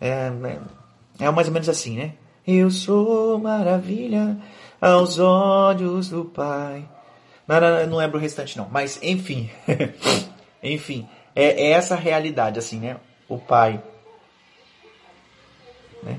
É, 0.00 0.30
é, 1.20 1.24
é 1.26 1.30
mais 1.30 1.48
ou 1.48 1.52
menos 1.52 1.68
assim, 1.68 1.96
né? 1.96 2.14
Eu 2.50 2.70
sou 2.70 3.38
maravilha 3.38 4.38
aos 4.80 5.18
olhos 5.18 6.08
do 6.08 6.24
Pai. 6.24 6.82
Não, 7.46 7.60
não, 7.60 7.86
não 7.86 7.98
lembro 7.98 8.16
o 8.16 8.20
restante 8.20 8.56
não, 8.56 8.66
mas 8.70 8.98
enfim, 9.02 9.50
enfim, 10.62 11.06
é, 11.36 11.66
é, 11.66 11.70
essa 11.72 11.94
realidade 11.94 12.58
assim, 12.58 12.80
né? 12.80 12.96
O 13.28 13.36
Pai, 13.36 13.82
né? 16.02 16.18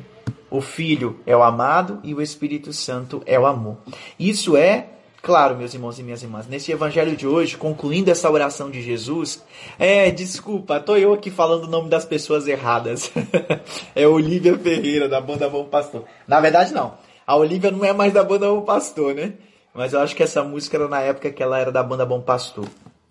o 0.52 0.62
Filho 0.62 1.20
é 1.26 1.36
o 1.36 1.42
amado 1.42 2.00
e 2.04 2.14
o 2.14 2.22
Espírito 2.22 2.72
Santo 2.74 3.24
é 3.26 3.40
o 3.40 3.48
amor. 3.48 3.80
Isso 4.20 4.56
é 4.56 4.86
Claro, 5.22 5.58
meus 5.58 5.74
irmãos 5.74 6.00
e 6.00 6.04
minhas 6.04 6.24
irmãs, 6.24 6.48
nesse 6.48 6.72
evangelho 6.72 7.16
de 7.16 7.28
hoje, 7.28 7.58
concluindo 7.58 8.10
essa 8.10 8.32
oração 8.32 8.72
de 8.72 8.82
Jesus, 8.82 9.44
é, 9.78 10.10
desculpa, 10.12 10.80
tô 10.80 10.96
eu 10.96 11.14
aqui 11.14 11.30
falando 11.30 11.66
o 11.66 11.70
nome 11.70 11.90
das 11.90 12.06
pessoas 12.06 12.48
erradas. 12.48 13.12
é 13.94 14.08
Olivia 14.08 14.58
Ferreira, 14.58 15.10
da 15.10 15.20
banda 15.20 15.50
Bom 15.50 15.66
Pastor. 15.66 16.06
Na 16.26 16.40
verdade, 16.40 16.74
não. 16.74 16.98
A 17.28 17.36
Olivia 17.36 17.70
não 17.70 17.84
é 17.84 17.92
mais 17.92 18.14
da 18.14 18.24
banda 18.24 18.48
Bom 18.48 18.62
Pastor, 18.62 19.14
né? 19.14 19.34
Mas 19.74 19.92
eu 19.94 20.00
acho 20.00 20.16
que 20.16 20.24
essa 20.24 20.44
música 20.44 20.78
era 20.78 20.88
na 20.88 21.02
época 21.02 21.32
que 21.32 21.44
ela 21.44 21.60
era 21.60 21.72
da 21.72 21.84
banda 21.84 22.06
Bom 22.06 22.22
Pastor. 22.22 22.66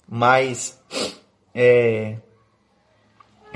Mas, 0.09 0.79
é, 1.55 2.17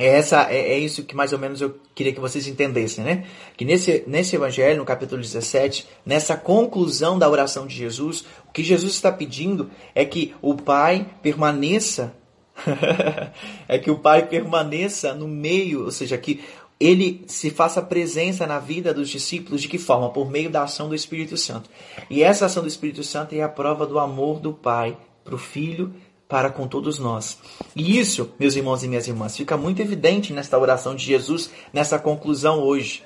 é, 0.03 0.17
essa, 0.17 0.51
é, 0.51 0.73
é, 0.73 0.79
isso 0.79 1.05
que 1.05 1.15
mais 1.15 1.33
ou 1.33 1.39
menos 1.39 1.61
eu 1.61 1.79
queria 1.95 2.13
que 2.13 2.19
vocês 2.19 2.49
entendessem, 2.49 3.05
né? 3.05 3.25
Que 3.57 3.65
nesse, 3.65 4.03
nesse 4.05 4.35
evangelho, 4.35 4.79
no 4.79 4.85
capítulo 4.85 5.23
17, 5.23 5.87
nessa 6.05 6.37
conclusão 6.37 7.17
da 7.17 7.31
oração 7.31 7.69
de 7.69 7.77
Jesus, 7.77 8.25
o 8.49 8.53
que 8.53 8.65
Jesus 8.65 8.95
está 8.95 9.13
pedindo 9.13 9.71
é 9.95 10.05
que 10.05 10.35
o 10.43 10.57
Pai 10.57 11.07
permaneça, 11.23 12.13
é 13.69 13.79
que 13.79 13.93
o 13.93 13.99
Pai 13.99 14.27
permaneça 14.27 15.15
no 15.15 15.29
meio, 15.29 15.85
ou 15.85 15.93
seja, 15.93 16.19
que 16.19 16.41
ele 16.81 17.23
se 17.29 17.49
faça 17.49 17.81
presença 17.81 18.45
na 18.45 18.59
vida 18.59 18.93
dos 18.93 19.09
discípulos 19.09 19.63
de 19.63 19.69
que 19.69 19.79
forma? 19.79 20.11
Por 20.11 20.29
meio 20.29 20.51
da 20.51 20.65
ação 20.65 20.89
do 20.89 20.97
Espírito 20.97 21.37
Santo. 21.37 21.71
E 22.11 22.25
essa 22.25 22.47
ação 22.47 22.65
do 22.65 22.69
Espírito 22.69 23.05
Santo 23.05 23.37
é 23.37 23.43
a 23.43 23.49
prova 23.49 23.87
do 23.87 24.01
amor 24.01 24.41
do 24.41 24.53
Pai 24.53 24.99
para 25.23 25.37
o 25.37 25.39
Filho 25.39 25.95
para 26.33 26.49
com 26.49 26.67
todos 26.67 26.99
nós. 26.99 27.39
E 27.77 27.99
isso, 27.99 28.33
meus 28.41 28.57
irmãos 28.57 28.83
e 28.83 28.89
minhas 28.89 29.07
irmãs, 29.07 29.37
fica 29.37 29.55
muito 29.55 29.83
evidente 29.83 30.33
nesta 30.33 30.59
oração 30.59 30.95
de 30.95 31.05
Jesus, 31.05 31.51
nessa 31.75 31.99
conclusão 31.99 32.63
hoje. 32.63 33.05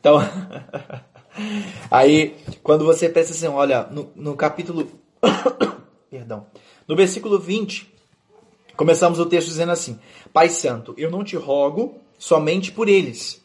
Então, 0.00 0.18
aí, 1.88 2.34
quando 2.60 2.84
você 2.84 3.08
pensa 3.08 3.30
assim, 3.30 3.46
olha, 3.46 3.84
no, 3.84 4.10
no 4.16 4.34
capítulo. 4.34 4.90
Perdão. 6.10 6.48
No 6.88 6.96
versículo 6.96 7.38
20, 7.38 7.88
começamos 8.76 9.20
o 9.20 9.26
texto 9.26 9.46
dizendo 9.46 9.70
assim: 9.70 9.96
Pai 10.32 10.48
Santo, 10.48 10.92
eu 10.98 11.08
não 11.08 11.22
te 11.22 11.36
rogo 11.36 12.00
somente 12.18 12.72
por 12.72 12.88
eles. 12.88 13.40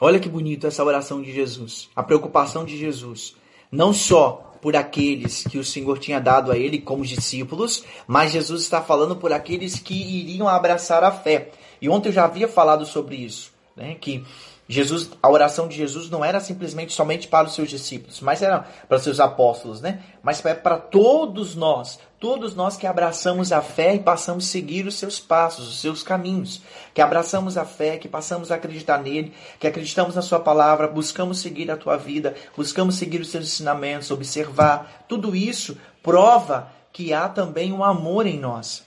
Olha 0.00 0.18
que 0.18 0.28
bonito 0.28 0.66
essa 0.66 0.82
oração 0.82 1.22
de 1.22 1.32
Jesus, 1.32 1.88
a 1.94 2.02
preocupação 2.02 2.64
de 2.64 2.76
Jesus. 2.76 3.36
Não 3.70 3.92
só 3.92 4.51
por 4.62 4.76
aqueles 4.76 5.42
que 5.42 5.58
o 5.58 5.64
Senhor 5.64 5.98
tinha 5.98 6.20
dado 6.20 6.52
a 6.52 6.56
ele 6.56 6.78
como 6.78 7.04
discípulos, 7.04 7.84
mas 8.06 8.30
Jesus 8.30 8.62
está 8.62 8.80
falando 8.80 9.16
por 9.16 9.32
aqueles 9.32 9.80
que 9.80 9.92
iriam 9.92 10.48
abraçar 10.48 11.02
a 11.02 11.10
fé. 11.10 11.50
E 11.80 11.88
ontem 11.88 12.10
eu 12.10 12.12
já 12.12 12.24
havia 12.24 12.46
falado 12.46 12.86
sobre 12.86 13.16
isso, 13.16 13.52
né? 13.76 13.96
que 14.00 14.24
Jesus, 14.72 15.10
a 15.22 15.28
oração 15.28 15.68
de 15.68 15.76
Jesus 15.76 16.08
não 16.08 16.24
era 16.24 16.40
simplesmente 16.40 16.92
somente 16.92 17.28
para 17.28 17.46
os 17.46 17.54
seus 17.54 17.68
discípulos, 17.68 18.20
mas 18.20 18.40
era 18.40 18.60
para 18.88 18.96
os 18.96 19.02
seus 19.02 19.20
apóstolos, 19.20 19.80
né? 19.82 20.00
Mas 20.22 20.44
é 20.46 20.54
para 20.54 20.78
todos 20.78 21.54
nós, 21.54 21.98
todos 22.18 22.54
nós 22.54 22.76
que 22.76 22.86
abraçamos 22.86 23.52
a 23.52 23.60
fé 23.60 23.94
e 23.94 23.98
passamos 23.98 24.46
a 24.46 24.48
seguir 24.48 24.86
os 24.86 24.94
seus 24.94 25.20
passos, 25.20 25.68
os 25.68 25.80
seus 25.80 26.02
caminhos, 26.02 26.62
que 26.94 27.02
abraçamos 27.02 27.58
a 27.58 27.66
fé, 27.66 27.98
que 27.98 28.08
passamos 28.08 28.50
a 28.50 28.54
acreditar 28.54 28.98
nele, 28.98 29.34
que 29.60 29.66
acreditamos 29.66 30.14
na 30.14 30.22
sua 30.22 30.40
palavra, 30.40 30.88
buscamos 30.88 31.40
seguir 31.40 31.70
a 31.70 31.76
tua 31.76 31.98
vida, 31.98 32.34
buscamos 32.56 32.94
seguir 32.94 33.20
os 33.20 33.30
seus 33.30 33.44
ensinamentos, 33.44 34.10
observar, 34.10 35.04
tudo 35.06 35.36
isso 35.36 35.76
prova 36.02 36.72
que 36.92 37.12
há 37.12 37.28
também 37.28 37.72
um 37.72 37.84
amor 37.84 38.26
em 38.26 38.38
nós. 38.38 38.84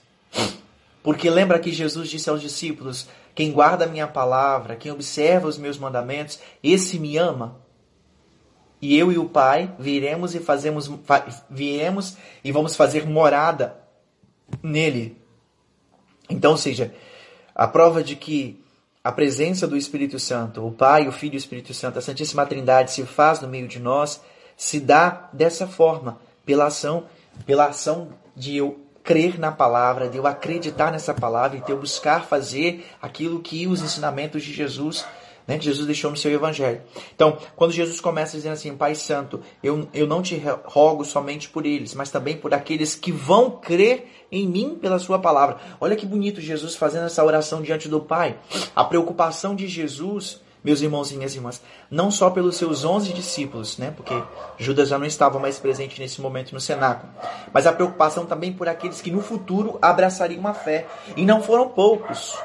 Porque 1.02 1.30
lembra 1.30 1.60
que 1.60 1.70
Jesus 1.70 2.08
disse 2.08 2.28
aos 2.28 2.42
discípulos: 2.42 3.06
quem 3.36 3.52
guarda 3.52 3.84
a 3.84 3.86
minha 3.86 4.08
palavra, 4.08 4.76
quem 4.76 4.90
observa 4.90 5.46
os 5.46 5.58
meus 5.58 5.76
mandamentos, 5.76 6.40
esse 6.62 6.98
me 6.98 7.18
ama. 7.18 7.60
E 8.80 8.96
eu 8.98 9.12
e 9.12 9.18
o 9.18 9.28
Pai 9.28 9.74
viremos 9.78 10.34
e 10.34 10.40
fazemos 10.40 10.90
viremos 11.50 12.16
e 12.42 12.50
vamos 12.50 12.74
fazer 12.74 13.06
morada 13.06 13.76
nele. 14.62 15.20
Então, 16.30 16.52
ou 16.52 16.56
seja, 16.56 16.94
a 17.54 17.68
prova 17.68 18.02
de 18.02 18.16
que 18.16 18.64
a 19.04 19.12
presença 19.12 19.68
do 19.68 19.76
Espírito 19.76 20.18
Santo, 20.18 20.66
o 20.66 20.72
Pai, 20.72 21.06
o 21.06 21.12
Filho 21.12 21.34
e 21.34 21.36
o 21.36 21.38
Espírito 21.38 21.74
Santo, 21.74 21.98
a 21.98 22.02
Santíssima 22.02 22.46
Trindade 22.46 22.90
se 22.90 23.04
faz 23.04 23.38
no 23.40 23.48
meio 23.48 23.68
de 23.68 23.78
nós, 23.78 24.18
se 24.56 24.80
dá 24.80 25.28
dessa 25.30 25.66
forma, 25.66 26.18
pela 26.46 26.68
ação, 26.68 27.04
pela 27.44 27.66
ação 27.66 28.08
de 28.34 28.56
eu 28.56 28.85
crer 29.06 29.38
na 29.38 29.52
palavra, 29.52 30.08
de 30.08 30.18
eu 30.18 30.26
acreditar 30.26 30.90
nessa 30.90 31.14
palavra 31.14 31.56
e 31.56 31.60
de 31.62 31.70
eu 31.70 31.78
buscar 31.78 32.24
fazer 32.24 32.84
aquilo 33.00 33.40
que 33.40 33.66
os 33.68 33.80
ensinamentos 33.80 34.42
de 34.42 34.52
Jesus, 34.52 35.06
né, 35.46 35.56
que 35.58 35.64
Jesus 35.64 35.86
deixou 35.86 36.10
no 36.10 36.16
seu 36.16 36.32
evangelho. 36.32 36.82
Então, 37.14 37.38
quando 37.54 37.72
Jesus 37.72 38.00
começa 38.00 38.36
dizendo 38.36 38.54
assim, 38.54 38.76
Pai 38.76 38.96
Santo, 38.96 39.40
eu, 39.62 39.88
eu 39.94 40.08
não 40.08 40.20
te 40.20 40.42
rogo 40.64 41.04
somente 41.04 41.48
por 41.48 41.64
eles, 41.64 41.94
mas 41.94 42.10
também 42.10 42.36
por 42.36 42.52
aqueles 42.52 42.96
que 42.96 43.12
vão 43.12 43.52
crer 43.52 44.08
em 44.30 44.44
mim 44.44 44.74
pela 44.74 44.98
sua 44.98 45.20
palavra. 45.20 45.58
Olha 45.80 45.94
que 45.94 46.04
bonito 46.04 46.40
Jesus 46.40 46.74
fazendo 46.74 47.06
essa 47.06 47.24
oração 47.24 47.62
diante 47.62 47.88
do 47.88 48.00
Pai. 48.00 48.36
A 48.74 48.82
preocupação 48.82 49.54
de 49.54 49.68
Jesus 49.68 50.40
meus 50.66 50.80
irmãos 50.80 51.12
e 51.12 51.16
minhas 51.16 51.32
irmãs, 51.32 51.62
não 51.88 52.10
só 52.10 52.28
pelos 52.28 52.56
seus 52.56 52.84
onze 52.84 53.12
discípulos, 53.12 53.78
né, 53.78 53.92
porque 53.96 54.20
Judas 54.58 54.88
já 54.88 54.98
não 54.98 55.06
estava 55.06 55.38
mais 55.38 55.60
presente 55.60 56.00
nesse 56.00 56.20
momento 56.20 56.52
no 56.52 56.60
cenáculo, 56.60 57.08
mas 57.52 57.68
a 57.68 57.72
preocupação 57.72 58.26
também 58.26 58.52
por 58.52 58.68
aqueles 58.68 59.00
que 59.00 59.12
no 59.12 59.20
futuro 59.20 59.78
abraçariam 59.80 60.44
a 60.44 60.52
fé. 60.52 60.88
E 61.16 61.24
não 61.24 61.40
foram 61.40 61.68
poucos. 61.68 62.36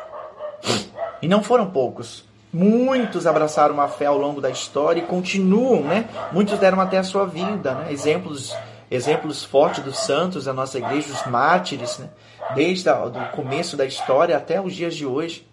E 1.20 1.28
não 1.28 1.42
foram 1.42 1.72
poucos. 1.72 2.24
Muitos 2.54 3.26
abraçaram 3.26 3.82
a 3.82 3.88
fé 3.88 4.06
ao 4.06 4.20
longo 4.20 4.40
da 4.40 4.52
história 4.52 5.00
e 5.00 5.08
continuam, 5.08 5.82
né? 5.82 6.08
Muitos 6.32 6.60
deram 6.60 6.80
até 6.80 7.00
a 7.00 7.04
sua 7.04 7.26
vida, 7.26 7.74
né? 7.74 7.92
Exemplos, 7.92 8.56
exemplos 8.92 9.44
fortes 9.44 9.84
dos 9.84 9.98
santos 9.98 10.46
da 10.46 10.54
nossa 10.54 10.78
igreja, 10.78 11.12
os 11.12 11.26
mártires, 11.26 11.98
né? 11.98 12.10
Desde 12.54 12.88
o 12.88 13.36
começo 13.36 13.76
da 13.76 13.86
história 13.86 14.38
até 14.38 14.62
os 14.62 14.76
dias 14.76 14.96
de 14.96 15.08
hoje 15.08 15.48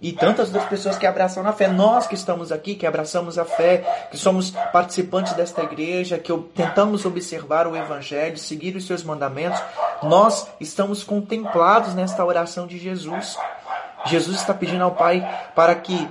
e 0.00 0.12
tantas 0.12 0.48
outras 0.48 0.68
pessoas 0.68 0.96
que 0.96 1.06
abraçam 1.06 1.42
na 1.42 1.52
fé. 1.52 1.68
Nós 1.68 2.06
que 2.06 2.14
estamos 2.14 2.52
aqui, 2.52 2.74
que 2.74 2.86
abraçamos 2.86 3.38
a 3.38 3.44
fé, 3.44 4.08
que 4.10 4.16
somos 4.16 4.50
participantes 4.72 5.32
desta 5.32 5.62
igreja, 5.62 6.18
que 6.18 6.32
tentamos 6.54 7.04
observar 7.04 7.66
o 7.66 7.76
Evangelho, 7.76 8.38
seguir 8.38 8.76
os 8.76 8.86
seus 8.86 9.02
mandamentos, 9.02 9.60
nós 10.02 10.48
estamos 10.60 11.02
contemplados 11.02 11.94
nesta 11.94 12.24
oração 12.24 12.66
de 12.66 12.78
Jesus. 12.78 13.36
Jesus 14.06 14.40
está 14.40 14.54
pedindo 14.54 14.84
ao 14.84 14.92
Pai 14.92 15.26
para 15.54 15.74
que 15.74 16.08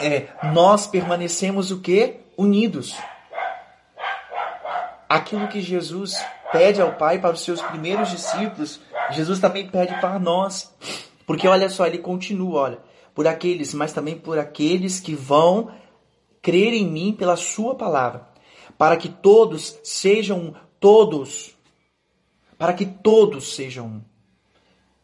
é, 0.00 0.26
nós 0.52 0.86
permanecemos 0.86 1.70
o 1.70 1.80
que? 1.80 2.20
Unidos. 2.36 2.96
Aquilo 5.08 5.46
que 5.46 5.60
Jesus 5.60 6.24
pede 6.50 6.82
ao 6.82 6.92
Pai 6.92 7.18
para 7.20 7.34
os 7.34 7.44
seus 7.44 7.62
primeiros 7.62 8.10
discípulos, 8.10 8.80
Jesus 9.10 9.38
também 9.38 9.68
pede 9.68 9.94
para 10.00 10.18
nós. 10.18 10.74
Porque 11.26 11.48
olha 11.48 11.68
só, 11.68 11.86
ele 11.86 11.98
continua, 11.98 12.60
olha, 12.60 12.78
por 13.14 13.26
aqueles, 13.26 13.72
mas 13.72 13.92
também 13.92 14.18
por 14.18 14.38
aqueles 14.38 15.00
que 15.00 15.14
vão 15.14 15.70
crer 16.42 16.74
em 16.74 16.86
mim 16.86 17.12
pela 17.12 17.36
sua 17.36 17.74
palavra, 17.74 18.28
para 18.76 18.96
que 18.96 19.08
todos 19.08 19.78
sejam 19.82 20.54
todos, 20.78 21.54
para 22.58 22.72
que 22.72 22.84
todos 22.84 23.54
sejam 23.54 23.86
um. 23.86 24.02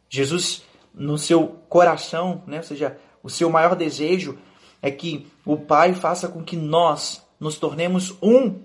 Jesus, 0.09 0.62
no 0.92 1.16
seu 1.16 1.47
coração, 1.68 2.42
né, 2.47 2.59
ou 2.59 2.62
seja, 2.62 2.99
o 3.23 3.31
seu 3.31 3.49
maior 3.49 3.77
desejo 3.77 4.38
é 4.83 4.90
que 4.90 5.27
o 5.47 5.57
Pai 5.57 5.95
faça 5.95 6.29
com 6.29 6.42
que 6.42 6.57
nós 6.57 7.25
nos 7.38 7.59
tornemos 7.59 8.16
um 8.21 8.61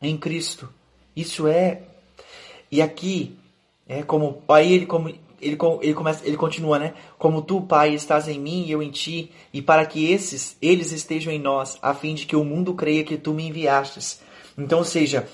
em 0.00 0.16
Cristo. 0.16 0.68
Isso 1.14 1.46
é. 1.46 1.82
E 2.70 2.82
aqui 2.82 3.38
é 3.86 4.02
como 4.02 4.42
aí 4.48 4.72
ele 4.72 4.86
como 4.86 5.12
ele, 5.46 5.58
ele, 5.80 5.94
começa, 5.94 6.26
ele 6.26 6.36
continua, 6.36 6.78
né? 6.78 6.94
Como 7.18 7.42
tu, 7.42 7.60
Pai, 7.60 7.94
estás 7.94 8.28
em 8.28 8.38
mim 8.38 8.64
e 8.66 8.72
eu 8.72 8.82
em 8.82 8.90
ti, 8.90 9.30
e 9.52 9.62
para 9.62 9.86
que 9.86 10.10
esses, 10.10 10.56
eles 10.60 10.92
estejam 10.92 11.32
em 11.32 11.38
nós, 11.38 11.78
a 11.80 11.94
fim 11.94 12.14
de 12.14 12.26
que 12.26 12.36
o 12.36 12.44
mundo 12.44 12.74
creia 12.74 13.04
que 13.04 13.16
tu 13.16 13.32
me 13.32 13.48
enviastes. 13.48 14.20
Então, 14.58 14.78
ou 14.78 14.84
seja, 14.84 15.28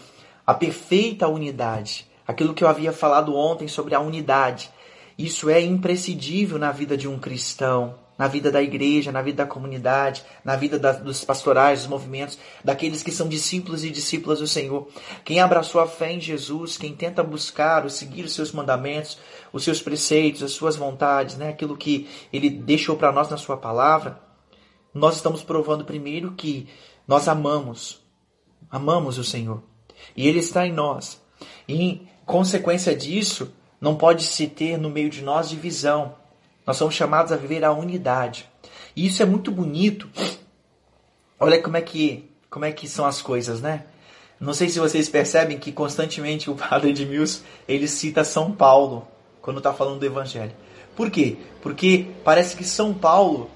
a 0.46 0.52
perfeita 0.52 1.28
unidade, 1.28 2.06
aquilo 2.26 2.54
que 2.54 2.62
eu 2.62 2.68
havia 2.68 2.92
falado 2.92 3.34
ontem 3.34 3.68
sobre 3.68 3.94
a 3.94 4.00
unidade, 4.00 4.70
isso 5.16 5.48
é 5.48 5.60
imprescindível 5.60 6.58
na 6.58 6.72
vida 6.72 6.96
de 6.96 7.08
um 7.08 7.18
cristão 7.18 8.01
na 8.18 8.28
vida 8.28 8.50
da 8.50 8.62
igreja, 8.62 9.10
na 9.10 9.22
vida 9.22 9.44
da 9.44 9.50
comunidade, 9.50 10.22
na 10.44 10.54
vida 10.54 10.78
da, 10.78 10.92
dos 10.92 11.24
pastorais, 11.24 11.80
dos 11.80 11.88
movimentos, 11.88 12.38
daqueles 12.62 13.02
que 13.02 13.10
são 13.10 13.28
discípulos 13.28 13.84
e 13.84 13.90
discípulas 13.90 14.38
do 14.38 14.46
Senhor. 14.46 14.88
Quem 15.24 15.40
abraçou 15.40 15.80
a 15.80 15.86
fé 15.86 16.12
em 16.12 16.20
Jesus, 16.20 16.76
quem 16.76 16.94
tenta 16.94 17.22
buscar, 17.22 17.84
ou 17.84 17.90
seguir 17.90 18.24
os 18.24 18.34
seus 18.34 18.52
mandamentos, 18.52 19.18
os 19.52 19.64
seus 19.64 19.80
preceitos, 19.80 20.42
as 20.42 20.52
suas 20.52 20.76
vontades, 20.76 21.36
né? 21.36 21.48
aquilo 21.48 21.76
que 21.76 22.08
ele 22.32 22.50
deixou 22.50 22.96
para 22.96 23.12
nós 23.12 23.28
na 23.28 23.36
sua 23.36 23.56
palavra, 23.56 24.20
nós 24.94 25.16
estamos 25.16 25.42
provando 25.42 25.84
primeiro 25.84 26.32
que 26.32 26.68
nós 27.08 27.26
amamos, 27.28 28.02
amamos 28.70 29.18
o 29.18 29.24
Senhor. 29.24 29.62
E 30.16 30.28
ele 30.28 30.38
está 30.38 30.66
em 30.66 30.72
nós. 30.72 31.20
E 31.66 31.82
em 31.82 32.08
consequência 32.26 32.94
disso, 32.94 33.52
não 33.80 33.96
pode 33.96 34.22
se 34.24 34.46
ter 34.46 34.76
no 34.76 34.90
meio 34.90 35.08
de 35.08 35.22
nós 35.22 35.48
divisão 35.48 36.21
nós 36.66 36.76
somos 36.76 36.94
chamados 36.94 37.32
a 37.32 37.36
viver 37.36 37.64
a 37.64 37.72
unidade. 37.72 38.48
E 38.94 39.06
isso 39.06 39.22
é 39.22 39.26
muito 39.26 39.50
bonito. 39.50 40.08
Olha 41.38 41.60
como 41.60 41.76
é 41.76 41.80
que, 41.80 42.30
como 42.48 42.64
é 42.64 42.72
que 42.72 42.86
são 42.86 43.04
as 43.04 43.20
coisas, 43.20 43.60
né? 43.60 43.84
Não 44.38 44.52
sei 44.52 44.68
se 44.68 44.78
vocês 44.78 45.08
percebem 45.08 45.58
que 45.58 45.70
constantemente 45.70 46.50
o 46.50 46.54
padre 46.56 46.90
Edmilson 46.90 47.42
ele 47.68 47.86
cita 47.86 48.24
São 48.24 48.52
Paulo 48.52 49.06
quando 49.40 49.58
está 49.58 49.72
falando 49.72 50.00
do 50.00 50.06
Evangelho. 50.06 50.52
Por 50.96 51.10
quê? 51.10 51.36
Porque 51.62 52.06
parece 52.24 52.56
que 52.56 52.64
São 52.64 52.92
Paulo 52.92 53.50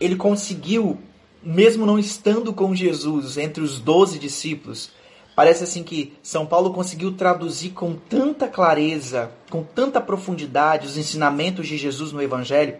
ele 0.00 0.16
conseguiu, 0.16 0.98
mesmo 1.42 1.84
não 1.84 1.98
estando 1.98 2.52
com 2.52 2.74
Jesus 2.74 3.36
entre 3.36 3.62
os 3.62 3.80
doze 3.80 4.18
discípulos, 4.18 4.90
Parece 5.38 5.62
assim 5.62 5.84
que 5.84 6.14
São 6.20 6.44
Paulo 6.44 6.72
conseguiu 6.72 7.12
traduzir 7.12 7.70
com 7.70 7.94
tanta 7.94 8.48
clareza, 8.48 9.30
com 9.48 9.62
tanta 9.62 10.00
profundidade 10.00 10.84
os 10.84 10.96
ensinamentos 10.96 11.68
de 11.68 11.76
Jesus 11.76 12.10
no 12.10 12.20
Evangelho, 12.20 12.78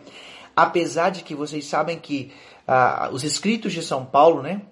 apesar 0.57 1.11
de 1.11 1.23
que 1.23 1.37
vocês 1.37 1.67
sabem 1.67 2.01
que 2.01 2.33
ah, 2.67 3.11
os 3.13 3.23
escritos 3.23 3.73
de 3.73 3.81
São 3.81 4.05
Paulo, 4.05 4.43
né, 4.43 4.63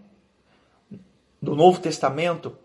do 1.40 1.54
Novo 1.54 1.78
Testamento, 1.78 2.56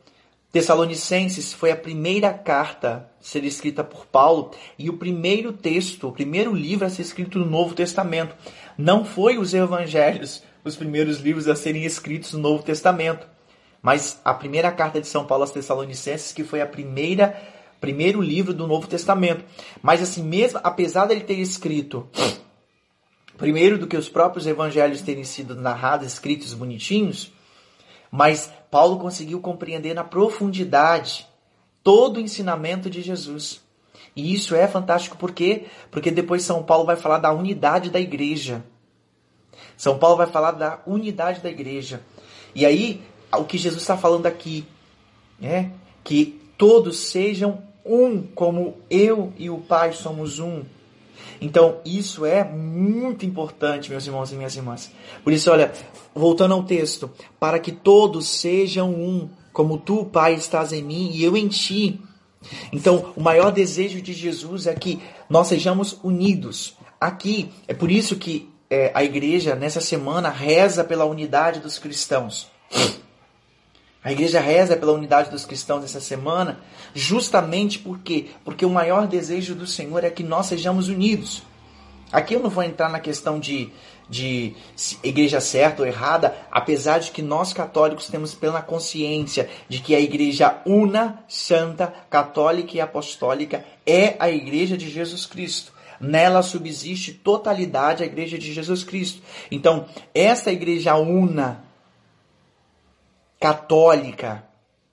Tessalonicenses 0.52 1.54
foi 1.54 1.70
a 1.70 1.78
primeira 1.78 2.34
carta 2.34 3.08
a 3.20 3.24
ser 3.24 3.44
escrita 3.44 3.84
por 3.84 4.08
Paulo 4.08 4.50
e 4.76 4.90
o 4.90 4.98
primeiro 4.98 5.54
texto, 5.54 6.08
o 6.08 6.12
primeiro 6.12 6.52
livro 6.52 6.88
a 6.88 6.90
ser 6.90 7.04
escrito 7.04 7.38
no 7.38 7.46
Novo 7.46 7.76
Testamento. 7.76 8.36
Não 8.76 9.06
foi 9.06 9.38
os 9.38 9.54
evangelhos, 9.54 10.42
os 10.64 10.76
primeiros 10.76 11.20
livros 11.20 11.48
a 11.48 11.56
serem 11.56 11.86
escritos 11.86 12.34
no 12.34 12.40
Novo 12.40 12.64
Testamento. 12.64 13.28
Mas 13.82 14.20
a 14.24 14.34
primeira 14.34 14.72
carta 14.72 15.02
de 15.02 15.08
São 15.08 15.26
Paulo 15.26 15.44
aos 15.44 15.52
Tessalonicenses, 15.52 16.32
que 16.32 16.44
foi 16.44 16.62
a 16.62 16.68
primeira 16.68 17.36
primeiro 17.80 18.22
livro 18.22 18.54
do 18.54 18.68
Novo 18.68 18.88
Testamento. 18.88 19.44
Mas 19.82 20.04
assim 20.04 20.24
mesmo, 20.24 20.60
apesar 20.64 21.08
dele 21.08 21.22
ter 21.22 21.40
escrito 21.40 22.08
primeiro 23.38 23.80
do 23.80 23.88
que 23.88 23.98
os 23.98 24.08
próprios 24.08 24.46
evangelhos 24.46 25.02
terem 25.02 25.24
sido 25.24 25.56
narrados, 25.56 26.06
escritos 26.06 26.54
bonitinhos, 26.54 27.34
mas 28.12 28.54
Paulo 28.70 29.00
conseguiu 29.00 29.42
compreender 29.42 29.96
na 29.96 30.04
profundidade 30.04 31.28
todo 31.84 32.18
o 32.18 32.20
ensinamento 32.20 32.88
de 32.88 33.02
Jesus. 33.02 33.62
E 34.16 34.32
isso 34.32 34.56
é 34.56 34.68
fantástico 34.68 35.18
por 35.18 35.32
quê? 35.32 35.66
Porque 35.90 36.12
depois 36.12 36.44
São 36.44 36.62
Paulo 36.62 36.86
vai 36.86 36.96
falar 36.96 37.18
da 37.18 37.34
unidade 37.34 37.90
da 37.90 38.00
igreja. 38.00 38.64
São 39.76 39.98
Paulo 39.98 40.18
vai 40.18 40.28
falar 40.28 40.52
da 40.52 40.80
unidade 40.86 41.42
da 41.42 41.50
igreja. 41.50 42.02
E 42.54 42.64
aí 42.64 43.02
o 43.38 43.46
que 43.46 43.58
Jesus 43.58 43.82
está 43.82 43.98
falando 43.98 44.26
aqui, 44.26 44.66
né? 45.40 45.72
Que 46.04 46.42
todos 46.58 46.98
sejam 46.98 47.64
um, 47.86 48.22
como 48.22 48.78
eu 48.90 49.34
e 49.38 49.50
o 49.50 49.58
Pai 49.58 49.94
somos 49.94 50.40
um. 50.40 50.64
Então, 51.40 51.80
isso 51.84 52.26
é 52.26 52.44
muito 52.44 53.26
importante, 53.26 53.90
meus 53.90 54.06
irmãos 54.06 54.32
e 54.32 54.36
minhas 54.36 54.56
irmãs. 54.56 54.92
Por 55.24 55.34
isso, 55.34 55.50
olha, 55.52 55.72
voltando 56.14 56.54
ao 56.54 56.64
texto, 56.64 57.10
para 57.40 57.60
que 57.60 57.72
todos 57.72 58.28
sejam 58.30 58.92
um, 58.92 59.30
como 59.52 59.78
tu, 59.78 60.06
Pai, 60.06 60.36
estás 60.36 60.72
em 60.72 60.84
mim 60.84 61.12
e 61.12 61.24
eu 61.24 61.36
em 61.36 61.48
ti. 61.48 62.00
Então, 62.72 63.14
o 63.16 63.22
maior 63.22 63.52
desejo 63.52 64.02
de 64.02 64.14
Jesus 64.14 64.68
é 64.68 64.74
que 64.74 65.02
nós 65.30 65.48
sejamos 65.48 66.00
unidos. 66.04 66.76
Aqui, 67.00 67.50
é 67.68 67.74
por 67.74 67.90
isso 67.90 68.16
que 68.16 68.50
é, 68.70 68.92
a 68.94 69.04
igreja, 69.04 69.56
nessa 69.56 69.82
semana, 69.82 70.30
reza 70.30 70.84
pela 70.84 71.06
unidade 71.06 71.60
dos 71.60 71.80
cristãos. 71.80 72.48
A 74.04 74.12
igreja 74.12 74.40
reza 74.40 74.76
pela 74.76 74.94
unidade 74.94 75.30
dos 75.30 75.46
cristãos 75.46 75.84
essa 75.84 76.02
semana, 76.02 76.60
justamente 76.94 77.78
por 77.78 78.00
quê? 78.00 78.30
Porque 78.44 78.66
o 78.66 78.70
maior 78.70 79.08
desejo 79.08 79.54
do 79.54 79.68
Senhor 79.68 80.04
é 80.04 80.10
que 80.10 80.24
nós 80.24 80.48
sejamos 80.48 80.88
unidos. 80.88 81.44
Aqui 82.12 82.34
eu 82.34 82.40
não 82.40 82.50
vou 82.50 82.64
entrar 82.64 82.90
na 82.90 83.00
questão 83.00 83.40
de, 83.40 83.70
de 84.10 84.56
igreja 85.04 85.40
certa 85.40 85.84
ou 85.84 85.88
errada, 85.88 86.36
apesar 86.52 87.00
de 87.00 87.12
que 87.12 87.22
nós 87.22 87.54
católicos 87.54 88.08
temos 88.08 88.34
plena 88.34 88.62
consciência 88.62 89.50
de 89.70 89.80
que 89.80 89.96
a 89.96 90.00
igreja 90.00 90.62
una, 90.66 91.24
santa, 91.28 91.94
católica 92.10 92.76
e 92.76 92.82
apostólica 92.82 93.64
é 93.86 94.16
a 94.20 94.30
igreja 94.30 94.76
de 94.76 94.90
Jesus 94.90 95.28
Cristo. 95.28 95.72
Nela 96.02 96.42
subsiste 96.42 97.14
totalidade 97.14 98.02
a 98.02 98.08
igreja 98.08 98.38
de 98.38 98.52
Jesus 98.52 98.84
Cristo. 98.84 99.22
Então, 99.52 99.86
essa 100.14 100.52
igreja 100.52 100.96
una, 100.96 101.64
católica. 103.42 104.48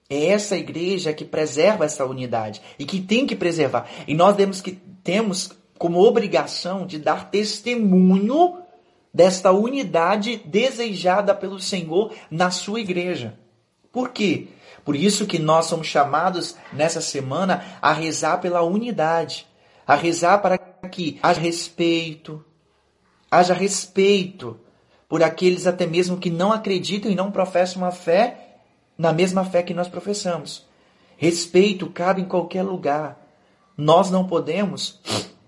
É 0.09 0.25
essa 0.25 0.57
igreja 0.57 1.13
que 1.13 1.23
preserva 1.23 1.85
essa 1.85 2.03
unidade 2.03 2.59
e 2.79 2.83
que 2.83 2.99
tem 2.99 3.27
que 3.27 3.35
preservar. 3.35 3.87
E 4.07 4.15
nós 4.15 4.35
temos 4.35 4.59
que 4.59 4.71
temos 5.03 5.51
como 5.77 6.03
obrigação 6.03 6.85
de 6.85 6.97
dar 6.97 7.29
testemunho 7.29 8.57
desta 9.13 9.51
unidade 9.51 10.37
desejada 10.43 11.33
pelo 11.35 11.59
Senhor 11.59 12.11
na 12.29 12.49
sua 12.49 12.81
igreja. 12.81 13.37
Por 13.91 14.09
quê? 14.09 14.47
Por 14.83 14.95
isso 14.95 15.27
que 15.27 15.37
nós 15.37 15.67
somos 15.67 15.85
chamados 15.85 16.55
nessa 16.73 17.01
semana 17.01 17.63
a 17.79 17.93
rezar 17.93 18.39
pela 18.39 18.63
unidade, 18.63 19.45
a 19.85 19.93
rezar 19.93 20.39
para 20.39 20.57
que 20.57 21.19
haja 21.21 21.39
respeito, 21.39 22.43
haja 23.29 23.53
respeito 23.53 24.59
por 25.09 25.23
aqueles 25.23 25.65
até 25.65 25.87
mesmo 25.87 26.17
que 26.17 26.29
não 26.29 26.53
acreditam 26.53 27.11
e 27.11 27.15
não 27.15 27.31
professam 27.31 27.81
uma 27.81 27.91
fé 27.91 28.59
na 28.95 29.11
mesma 29.11 29.43
fé 29.43 29.63
que 29.63 29.73
nós 29.73 29.87
professamos. 29.87 30.67
Respeito 31.17 31.87
cabe 31.87 32.21
em 32.21 32.25
qualquer 32.25 32.63
lugar. 32.63 33.19
Nós 33.75 34.11
não 34.11 34.27
podemos. 34.27 35.01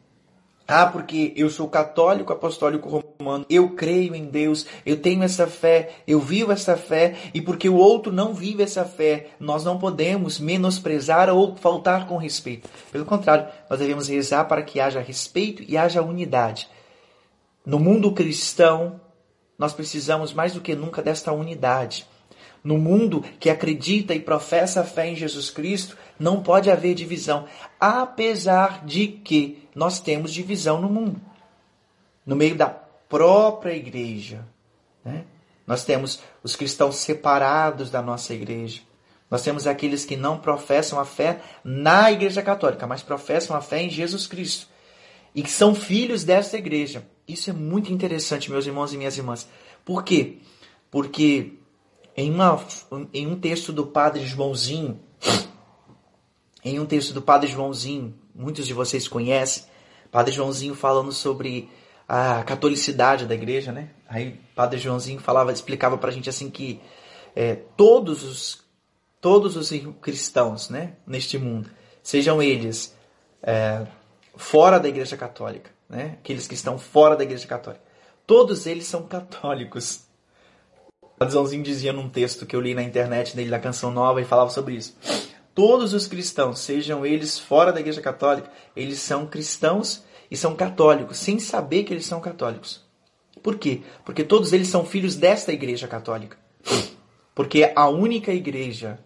Ah, 0.67 0.86
porque 0.86 1.34
eu 1.36 1.50
sou 1.50 1.67
católico 1.67 2.32
apostólico 2.32 2.88
romano, 3.19 3.45
eu 3.50 3.71
creio 3.71 4.15
em 4.15 4.24
Deus, 4.24 4.65
eu 4.86 4.95
tenho 5.02 5.21
essa 5.21 5.45
fé, 5.45 5.89
eu 6.08 6.17
vivo 6.17 6.54
essa 6.54 6.78
fé, 6.78 7.15
e 7.34 7.41
porque 7.41 7.67
o 7.67 7.76
outro 7.76 8.10
não 8.10 8.34
vive 8.34 8.63
essa 8.63 8.86
fé, 8.86 9.32
nós 9.38 9.65
não 9.65 9.78
podemos 9.78 10.39
menosprezar 10.39 11.30
ou 11.30 11.58
faltar 11.58 12.08
com 12.08 12.15
respeito. 12.15 12.69
Pelo 12.89 13.04
contrário, 13.04 13.50
nós 13.69 13.80
devemos 13.80 14.08
rezar 14.08 14.45
para 14.45 14.63
que 14.63 14.80
haja 14.80 15.02
respeito 15.02 15.62
e 15.67 15.76
haja 15.76 16.02
unidade. 16.02 16.69
No 17.65 17.78
mundo 17.78 18.13
cristão, 18.13 19.02
nós 19.62 19.74
precisamos 19.74 20.34
mais 20.34 20.54
do 20.54 20.60
que 20.60 20.74
nunca 20.74 21.04
desta 21.04 21.32
unidade. 21.32 22.08
No 22.63 22.80
mundo 22.80 23.24
que 23.39 23.47
acredita 23.47 24.12
e 24.15 24.19
professa 24.19 24.82
a 24.82 24.84
fé 24.84 25.10
em 25.10 25.15
Jesus 25.15 25.52
Cristo, 25.52 25.95
não 26.17 26.41
pode 26.41 26.71
haver 26.71 26.95
divisão, 26.95 27.45
apesar 27.80 28.84
de 28.84 29.08
que 29.08 29.69
nós 29.76 30.00
temos 30.00 30.34
divisão 30.34 30.82
no 30.82 30.89
mundo. 30.89 31.21
No 32.26 32.36
meio 32.36 32.56
da 32.56 32.69
própria 33.08 33.76
igreja. 33.76 34.43
Né? 35.06 35.26
Nós 35.67 35.86
temos 35.86 36.19
os 36.41 36.56
cristãos 36.56 36.95
separados 36.95 37.91
da 37.91 38.02
nossa 38.02 38.34
igreja. 38.34 38.82
Nós 39.30 39.43
temos 39.43 39.67
aqueles 39.67 40.06
que 40.06 40.17
não 40.17 40.39
professam 40.39 41.00
a 41.00 41.06
fé 41.06 41.39
na 41.63 42.12
Igreja 42.12 42.41
Católica, 42.41 42.88
mas 42.88 43.04
professam 43.04 43.56
a 43.56 43.62
fé 43.62 43.84
em 43.84 43.91
Jesus 43.91 44.26
Cristo. 44.26 44.65
E 45.36 45.43
que 45.43 45.52
são 45.52 45.76
filhos 45.76 46.24
dessa 46.24 46.58
igreja. 46.58 47.04
Isso 47.32 47.50
é 47.50 47.54
muito 47.54 47.91
interessante, 47.94 48.52
meus 48.52 48.65
irmãos 48.65 48.94
e 48.94 48.98
minhas 48.98 49.17
irmãs. 49.17 49.48
Por 49.86 50.04
quê? 50.04 50.39
Porque 50.89 51.54
em, 52.15 52.30
uma, 52.32 52.63
em 53.13 53.28
um 53.28 53.39
texto 53.39 53.72
do 53.72 53.86
Padre 53.86 54.26
Joãozinho, 54.26 55.00
em 56.63 56.80
um 56.80 56.86
texto 56.86 57.13
do 57.13 57.22
Padre 57.22 57.50
Joãozinho, 57.50 58.13
muitos 58.36 58.67
de 58.67 58.74
vocês 58.74 59.08
conhecem, 59.08 59.63
Padre 60.12 60.34
Joãozinho 60.34 60.76
falando 60.76 61.12
sobre 61.12 61.70
a 62.08 62.44
catolicidade 62.44 63.26
da 63.26 63.34
igreja, 63.34 63.72
né? 63.72 63.91
Aí 64.10 64.38
Padre 64.54 64.78
Joãozinho 64.78 65.22
falava, 65.22 65.54
explicava 65.54 65.98
pra 65.98 66.12
gente 66.12 66.30
assim 66.30 66.50
que 66.50 66.82
é, 67.34 67.56
todos 67.78 68.24
os 68.24 68.62
todos 69.22 69.56
os 69.56 69.72
cristãos, 70.02 70.70
né, 70.70 70.94
neste 71.06 71.38
mundo, 71.38 71.70
sejam 72.02 72.41
eles 72.41 72.98
é, 73.44 73.86
fora 74.36 74.80
da 74.80 74.89
igreja 74.89 75.15
católica, 75.15 75.70
né? 75.91 76.17
Aqueles 76.19 76.47
que 76.47 76.54
estão 76.54 76.80
fora 76.80 77.17
da 77.17 77.23
Igreja 77.23 77.45
Católica. 77.45 77.84
Todos 78.25 78.65
eles 78.65 78.86
são 78.86 79.04
católicos. 79.04 80.06
O 81.01 81.23
Adãozinho 81.23 81.62
dizia 81.62 81.91
num 81.91 82.10
texto 82.10 82.45
que 82.45 82.56
eu 82.56 82.62
li 82.62 82.73
na 82.73 82.82
internet 82.82 83.36
dele 83.36 83.49
da 83.49 83.60
Canção 83.60 83.91
Nova 83.91 84.21
e 84.21 84.25
falava 84.25 84.49
sobre 84.49 84.75
isso. 84.75 84.97
Todos 85.54 85.93
os 85.93 86.08
cristãos, 86.08 86.60
sejam 86.60 87.06
eles 87.06 87.38
fora 87.38 87.73
da 87.73 87.82
Igreja 87.82 88.01
Católica, 88.01 88.49
eles 88.73 88.99
são 88.99 89.27
cristãos 89.27 90.04
e 90.32 90.38
são 90.38 90.56
católicos, 90.56 91.17
sem 91.17 91.38
saber 91.39 91.84
que 91.84 91.93
eles 91.93 92.06
são 92.06 92.21
católicos. 92.21 92.82
Por 93.43 93.58
quê? 93.58 93.82
Porque 94.06 94.23
todos 94.23 94.54
eles 94.54 94.69
são 94.69 94.86
filhos 94.86 95.15
desta 95.15 95.51
Igreja 95.51 95.89
Católica. 95.89 96.38
Porque 97.36 97.71
a 97.75 97.89
única 97.89 98.32
igreja, 98.32 98.99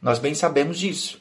nós 0.00 0.18
bem 0.18 0.34
sabemos 0.34 0.78
disso. 0.78 1.20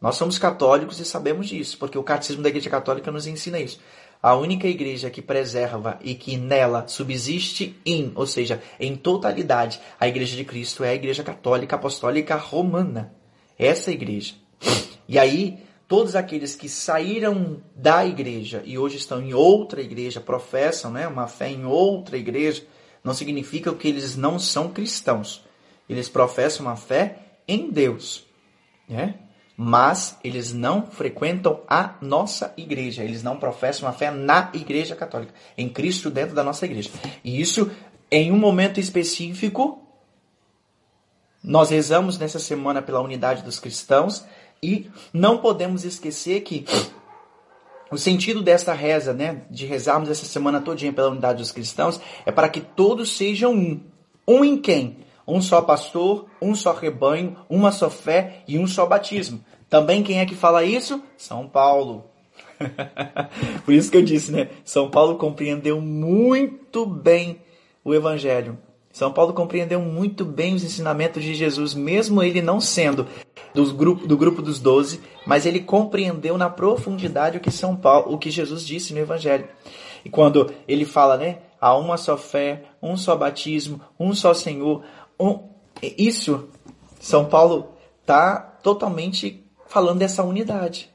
Nós 0.00 0.16
somos 0.16 0.38
católicos 0.38 0.98
e 0.98 1.04
sabemos 1.04 1.46
disso, 1.48 1.78
porque 1.78 1.98
o 1.98 2.02
catecismo 2.02 2.42
da 2.42 2.48
Igreja 2.48 2.70
Católica 2.70 3.10
nos 3.10 3.26
ensina 3.26 3.58
isso. 3.58 3.80
A 4.22 4.34
única 4.34 4.68
igreja 4.68 5.08
que 5.08 5.22
preserva 5.22 5.98
e 6.02 6.14
que 6.14 6.36
nela 6.36 6.86
subsiste 6.86 7.80
em, 7.86 8.12
ou 8.14 8.26
seja, 8.26 8.62
em 8.78 8.94
totalidade, 8.94 9.80
a 9.98 10.06
igreja 10.06 10.36
de 10.36 10.44
Cristo 10.44 10.84
é 10.84 10.90
a 10.90 10.94
igreja 10.94 11.22
católica 11.22 11.76
apostólica 11.76 12.36
romana. 12.36 13.14
Essa 13.58 13.90
igreja. 13.90 14.34
E 15.08 15.18
aí, 15.18 15.58
todos 15.88 16.14
aqueles 16.14 16.54
que 16.54 16.68
saíram 16.68 17.62
da 17.74 18.06
igreja 18.06 18.62
e 18.64 18.78
hoje 18.78 18.98
estão 18.98 19.22
em 19.22 19.32
outra 19.32 19.80
igreja, 19.80 20.20
professam 20.20 20.90
né, 20.90 21.08
uma 21.08 21.26
fé 21.26 21.50
em 21.50 21.64
outra 21.64 22.18
igreja, 22.18 22.62
não 23.02 23.14
significa 23.14 23.74
que 23.74 23.88
eles 23.88 24.16
não 24.16 24.38
são 24.38 24.68
cristãos. 24.68 25.42
Eles 25.88 26.08
professam 26.08 26.66
uma 26.66 26.76
fé 26.76 27.18
em 27.48 27.70
Deus. 27.70 28.24
Né? 28.86 29.14
Mas 29.62 30.16
eles 30.24 30.54
não 30.54 30.86
frequentam 30.86 31.60
a 31.68 31.94
nossa 32.00 32.54
igreja, 32.56 33.04
eles 33.04 33.22
não 33.22 33.36
professam 33.36 33.86
a 33.86 33.92
fé 33.92 34.10
na 34.10 34.50
igreja 34.54 34.96
católica, 34.96 35.34
em 35.54 35.68
Cristo 35.68 36.10
dentro 36.10 36.34
da 36.34 36.42
nossa 36.42 36.64
igreja. 36.64 36.88
E 37.22 37.38
isso, 37.38 37.70
em 38.10 38.32
um 38.32 38.38
momento 38.38 38.80
específico, 38.80 39.86
nós 41.44 41.68
rezamos 41.68 42.18
nessa 42.18 42.38
semana 42.38 42.80
pela 42.80 43.02
unidade 43.02 43.42
dos 43.42 43.60
cristãos 43.60 44.24
e 44.62 44.90
não 45.12 45.36
podemos 45.36 45.84
esquecer 45.84 46.40
que 46.40 46.64
o 47.90 47.98
sentido 47.98 48.42
desta 48.42 48.72
reza, 48.72 49.12
né, 49.12 49.42
de 49.50 49.66
rezarmos 49.66 50.08
essa 50.08 50.24
semana 50.24 50.62
todinha 50.62 50.90
pela 50.90 51.10
unidade 51.10 51.36
dos 51.36 51.52
cristãos, 51.52 52.00
é 52.24 52.32
para 52.32 52.48
que 52.48 52.62
todos 52.62 53.14
sejam 53.14 53.52
um. 53.52 53.78
Um 54.26 54.42
em 54.42 54.56
quem? 54.56 55.04
Um 55.30 55.40
só 55.40 55.62
pastor, 55.62 56.26
um 56.42 56.54
só 56.54 56.72
rebanho, 56.72 57.36
uma 57.48 57.70
só 57.70 57.88
fé 57.88 58.42
e 58.48 58.58
um 58.58 58.66
só 58.66 58.84
batismo. 58.86 59.40
Também 59.68 60.02
quem 60.02 60.18
é 60.18 60.26
que 60.26 60.34
fala 60.34 60.64
isso? 60.64 61.00
São 61.16 61.48
Paulo. 61.48 62.04
Por 63.64 63.72
isso 63.72 63.90
que 63.90 63.96
eu 63.96 64.02
disse, 64.02 64.32
né? 64.32 64.48
São 64.64 64.90
Paulo 64.90 65.16
compreendeu 65.16 65.80
muito 65.80 66.84
bem 66.84 67.40
o 67.84 67.94
Evangelho. 67.94 68.58
São 68.92 69.12
Paulo 69.12 69.32
compreendeu 69.32 69.80
muito 69.80 70.24
bem 70.24 70.54
os 70.54 70.64
ensinamentos 70.64 71.22
de 71.22 71.32
Jesus, 71.32 71.74
mesmo 71.74 72.22
ele 72.22 72.42
não 72.42 72.60
sendo 72.60 73.06
do 73.54 73.72
grupo, 73.72 74.06
do 74.06 74.16
grupo 74.16 74.42
dos 74.42 74.58
doze, 74.58 75.00
mas 75.24 75.46
ele 75.46 75.60
compreendeu 75.60 76.36
na 76.36 76.50
profundidade 76.50 77.36
o 77.36 77.40
que 77.40 77.52
São 77.52 77.76
Paulo, 77.76 78.12
o 78.12 78.18
que 78.18 78.30
Jesus 78.30 78.66
disse 78.66 78.92
no 78.92 78.98
Evangelho. 78.98 79.46
E 80.04 80.10
quando 80.10 80.52
ele 80.66 80.84
fala, 80.84 81.16
né? 81.16 81.38
Há 81.60 81.76
uma 81.76 81.98
só 81.98 82.16
fé, 82.16 82.64
um 82.82 82.96
só 82.96 83.14
batismo, 83.14 83.80
um 83.98 84.14
só 84.14 84.32
Senhor. 84.32 84.82
Isso, 85.82 86.48
São 87.00 87.26
Paulo 87.26 87.74
está 88.00 88.38
totalmente 88.62 89.44
falando 89.66 89.98
dessa 89.98 90.22
unidade. 90.22 90.90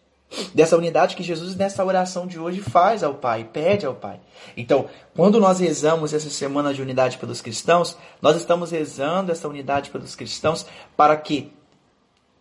Dessa 0.53 0.75
unidade 0.75 1.15
que 1.15 1.23
Jesus, 1.23 1.55
nessa 1.55 1.85
oração 1.85 2.27
de 2.27 2.39
hoje, 2.39 2.59
faz 2.59 3.03
ao 3.03 3.13
Pai, 3.13 3.43
pede 3.51 3.85
ao 3.85 3.93
Pai. 3.93 4.19
Então, 4.57 4.89
quando 5.15 5.39
nós 5.39 5.59
rezamos 5.59 6.13
essa 6.13 6.29
semana 6.29 6.73
de 6.73 6.81
unidade 6.81 7.17
pelos 7.17 7.41
cristãos, 7.41 7.97
nós 8.21 8.35
estamos 8.35 8.71
rezando 8.71 9.31
essa 9.31 9.47
unidade 9.47 9.89
pelos 9.91 10.15
cristãos 10.15 10.65
para 10.97 11.15
que 11.15 11.53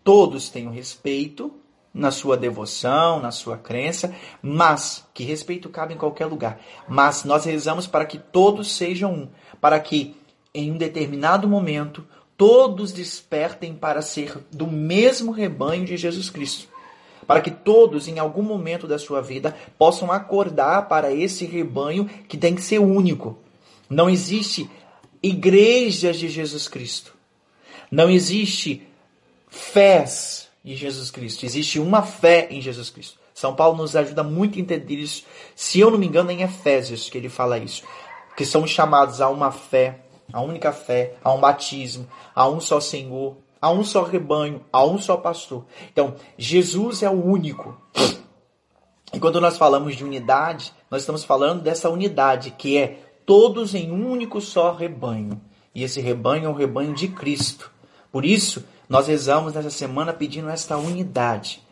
todos 0.03 0.49
tenham 0.49 0.73
respeito, 0.73 1.53
na 1.95 2.11
sua 2.11 2.37
devoção, 2.37 3.21
na 3.21 3.31
sua 3.31 3.57
crença, 3.57 4.13
mas 4.43 5.07
que 5.15 5.23
respeito 5.23 5.69
cabe 5.69 5.95
em 5.95 5.97
qualquer 5.97 6.27
lugar. 6.27 6.59
Mas 6.89 7.23
nós 7.23 7.45
rezamos 7.45 7.87
para 7.87 8.05
que 8.05 8.19
todos 8.19 8.73
sejam 8.73 9.13
um, 9.13 9.29
para 9.61 9.79
que 9.79 10.17
em 10.55 10.71
um 10.71 10.79
determinado 10.79 11.49
momento 11.49 12.07
todos 12.37 12.93
despertem 12.93 13.75
para 13.75 14.03
ser 14.03 14.39
do 14.51 14.67
mesmo 14.67 15.33
rebanho 15.33 15.85
de 15.85 15.97
Jesus 15.97 16.31
Cristo. 16.31 16.69
Para 17.27 17.41
que 17.41 17.51
todos, 17.51 18.07
em 18.07 18.19
algum 18.19 18.43
momento 18.43 18.87
da 18.87 18.99
sua 18.99 19.23
vida, 19.23 19.57
possam 19.79 20.13
acordar 20.13 20.89
para 20.89 21.13
esse 21.13 21.47
rebanho 21.47 22.05
que 22.29 22.37
tem 22.37 22.55
que 22.55 22.61
ser 22.61 22.79
único. 22.79 23.39
Não 23.89 24.11
existe 24.11 24.69
igrejas 25.23 26.19
de 26.19 26.29
Jesus 26.29 26.69
Cristo. 26.69 27.15
Não 27.91 28.11
existe 28.11 28.87
fés 29.49 30.49
de 30.63 30.77
Jesus 30.77 31.11
Cristo. 31.11 31.47
Existe 31.47 31.79
uma 31.79 32.03
fé 32.03 32.49
em 32.51 32.61
Jesus 32.61 32.91
Cristo. 32.91 33.19
São 33.33 33.55
Paulo 33.55 33.79
nos 33.79 33.97
ajuda 33.97 34.23
muito 34.23 34.59
a 34.59 34.63
entender 34.63 34.97
isso. 34.97 35.25
Se 35.57 35.81
eu 35.81 35.91
não 35.91 35.99
me 35.99 36.07
engano, 36.07 36.31
é 36.31 36.35
em 36.35 36.43
Efésios 36.43 37.09
que 37.09 37.17
ele 37.17 37.29
fala 37.29 37.59
isso. 37.59 37.83
Que 38.37 38.45
somos 38.45 38.71
chamados 38.71 39.21
a 39.21 39.29
uma 39.29 39.51
fé, 39.51 40.01
a 40.33 40.41
única 40.41 40.73
fé, 40.73 41.15
a 41.23 41.33
um 41.33 41.41
batismo, 41.41 42.07
a 42.35 42.49
um 42.49 42.61
só 42.61 42.81
Senhor, 42.81 43.37
a 43.61 43.71
um 43.71 43.85
só 43.85 44.03
rebanho, 44.03 44.65
a 44.73 44.85
um 44.85 44.99
só 44.99 45.17
pastor. 45.17 45.65
Então, 45.93 46.15
Jesus 46.37 47.03
é 47.03 47.09
o 47.09 47.25
único. 47.25 47.81
E 49.13 49.21
quando 49.21 49.41
nós 49.41 49.57
falamos 49.57 49.97
de 49.97 50.05
unidade, 50.05 50.73
nós 50.91 51.03
estamos 51.03 51.25
falando 51.25 51.63
dessa 51.63 51.89
unidade 51.89 52.51
que 52.51 52.77
é 52.77 52.99
todos 53.25 53.75
em 53.75 53.91
um 53.91 54.11
único 54.11 54.41
só 54.41 54.73
rebanho. 54.73 55.41
E 55.75 55.83
esse 55.83 56.01
rebanho 56.01 56.47
é 56.47 56.49
o 56.49 56.55
rebanho 56.55 56.95
de 56.95 57.09
Cristo. 57.09 57.71
Por 58.13 58.25
isso, 58.25 58.65
nós 58.89 59.07
rezamos 59.07 59.55
nessa 59.55 59.71
semana 59.71 60.13
pedindo 60.13 60.49
esta 60.49 60.77
unidade. 60.77 61.63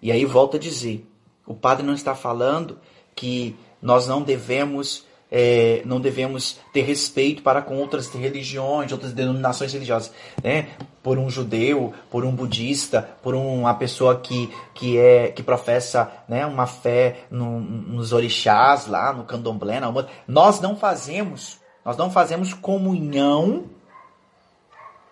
E 0.00 0.12
aí 0.12 0.24
volta 0.24 0.56
a 0.56 0.60
dizer, 0.60 1.06
o 1.46 1.54
padre 1.54 1.84
não 1.84 1.94
está 1.94 2.14
falando 2.14 2.78
que 3.14 3.56
nós 3.82 4.06
não 4.06 4.22
devemos 4.22 5.04
é, 5.30 5.82
não 5.84 6.00
devemos 6.00 6.58
ter 6.72 6.82
respeito 6.82 7.42
para 7.42 7.62
com 7.62 7.76
outras 7.78 8.08
religiões, 8.08 8.90
outras 8.90 9.12
denominações 9.12 9.72
religiosas, 9.72 10.12
né? 10.42 10.68
Por 11.02 11.18
um 11.18 11.30
judeu, 11.30 11.94
por 12.10 12.24
um 12.24 12.32
budista, 12.32 13.08
por 13.22 13.34
uma 13.34 13.72
pessoa 13.74 14.18
que, 14.18 14.52
que 14.74 14.98
é 14.98 15.28
que 15.28 15.42
professa, 15.42 16.12
né, 16.28 16.44
uma 16.44 16.66
fé 16.66 17.24
no, 17.30 17.60
nos 17.60 18.12
orixás 18.12 18.86
lá, 18.86 19.12
no 19.12 19.24
candomblé, 19.24 19.80
na 19.80 19.90
nós 20.28 20.60
não 20.60 20.76
fazemos, 20.76 21.58
nós 21.84 21.96
não 21.96 22.10
fazemos 22.10 22.52
comunhão, 22.52 23.64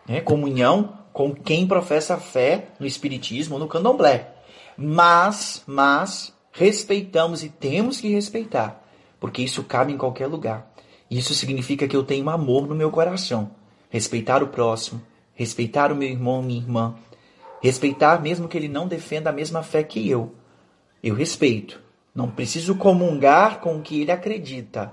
né, 0.07 0.21
comunhão 0.21 0.99
com 1.13 1.35
quem 1.35 1.67
professa 1.67 2.17
fé 2.19 2.69
no 2.79 2.87
espiritismo, 2.87 3.59
no 3.59 3.67
candomblé. 3.67 4.35
Mas, 4.77 5.63
mas 5.67 6.33
respeitamos 6.53 7.43
e 7.43 7.49
temos 7.49 8.01
que 8.01 8.13
respeitar, 8.13 8.81
porque 9.21 9.43
isso 9.43 9.63
cabe 9.65 9.93
em 9.93 9.99
qualquer 9.99 10.27
lugar. 10.27 10.71
Isso 11.11 11.35
significa 11.35 11.89
que 11.89 11.97
eu 11.97 12.03
tenho 12.03 12.29
amor 12.29 12.67
no 12.67 12.75
meu 12.75 12.91
coração. 12.91 13.51
Respeitar 13.91 14.43
o 14.43 14.49
próximo, 14.49 15.01
respeitar 15.35 15.91
o 15.91 15.97
meu 15.97 16.09
irmão, 16.09 16.43
minha 16.43 16.61
irmã, 16.61 16.95
respeitar 17.63 18.21
mesmo 18.21 18.49
que 18.49 18.57
ele 18.57 18.69
não 18.69 18.87
defenda 18.87 19.31
a 19.31 19.33
mesma 19.33 19.63
fé 19.63 19.83
que 19.83 20.09
eu. 20.09 20.35
Eu 21.03 21.15
respeito. 21.15 21.81
Não 22.15 22.29
preciso 22.31 22.75
comungar 22.75 23.61
com 23.61 23.77
o 23.77 23.83
que 23.83 24.03
ele 24.03 24.11
acredita, 24.11 24.93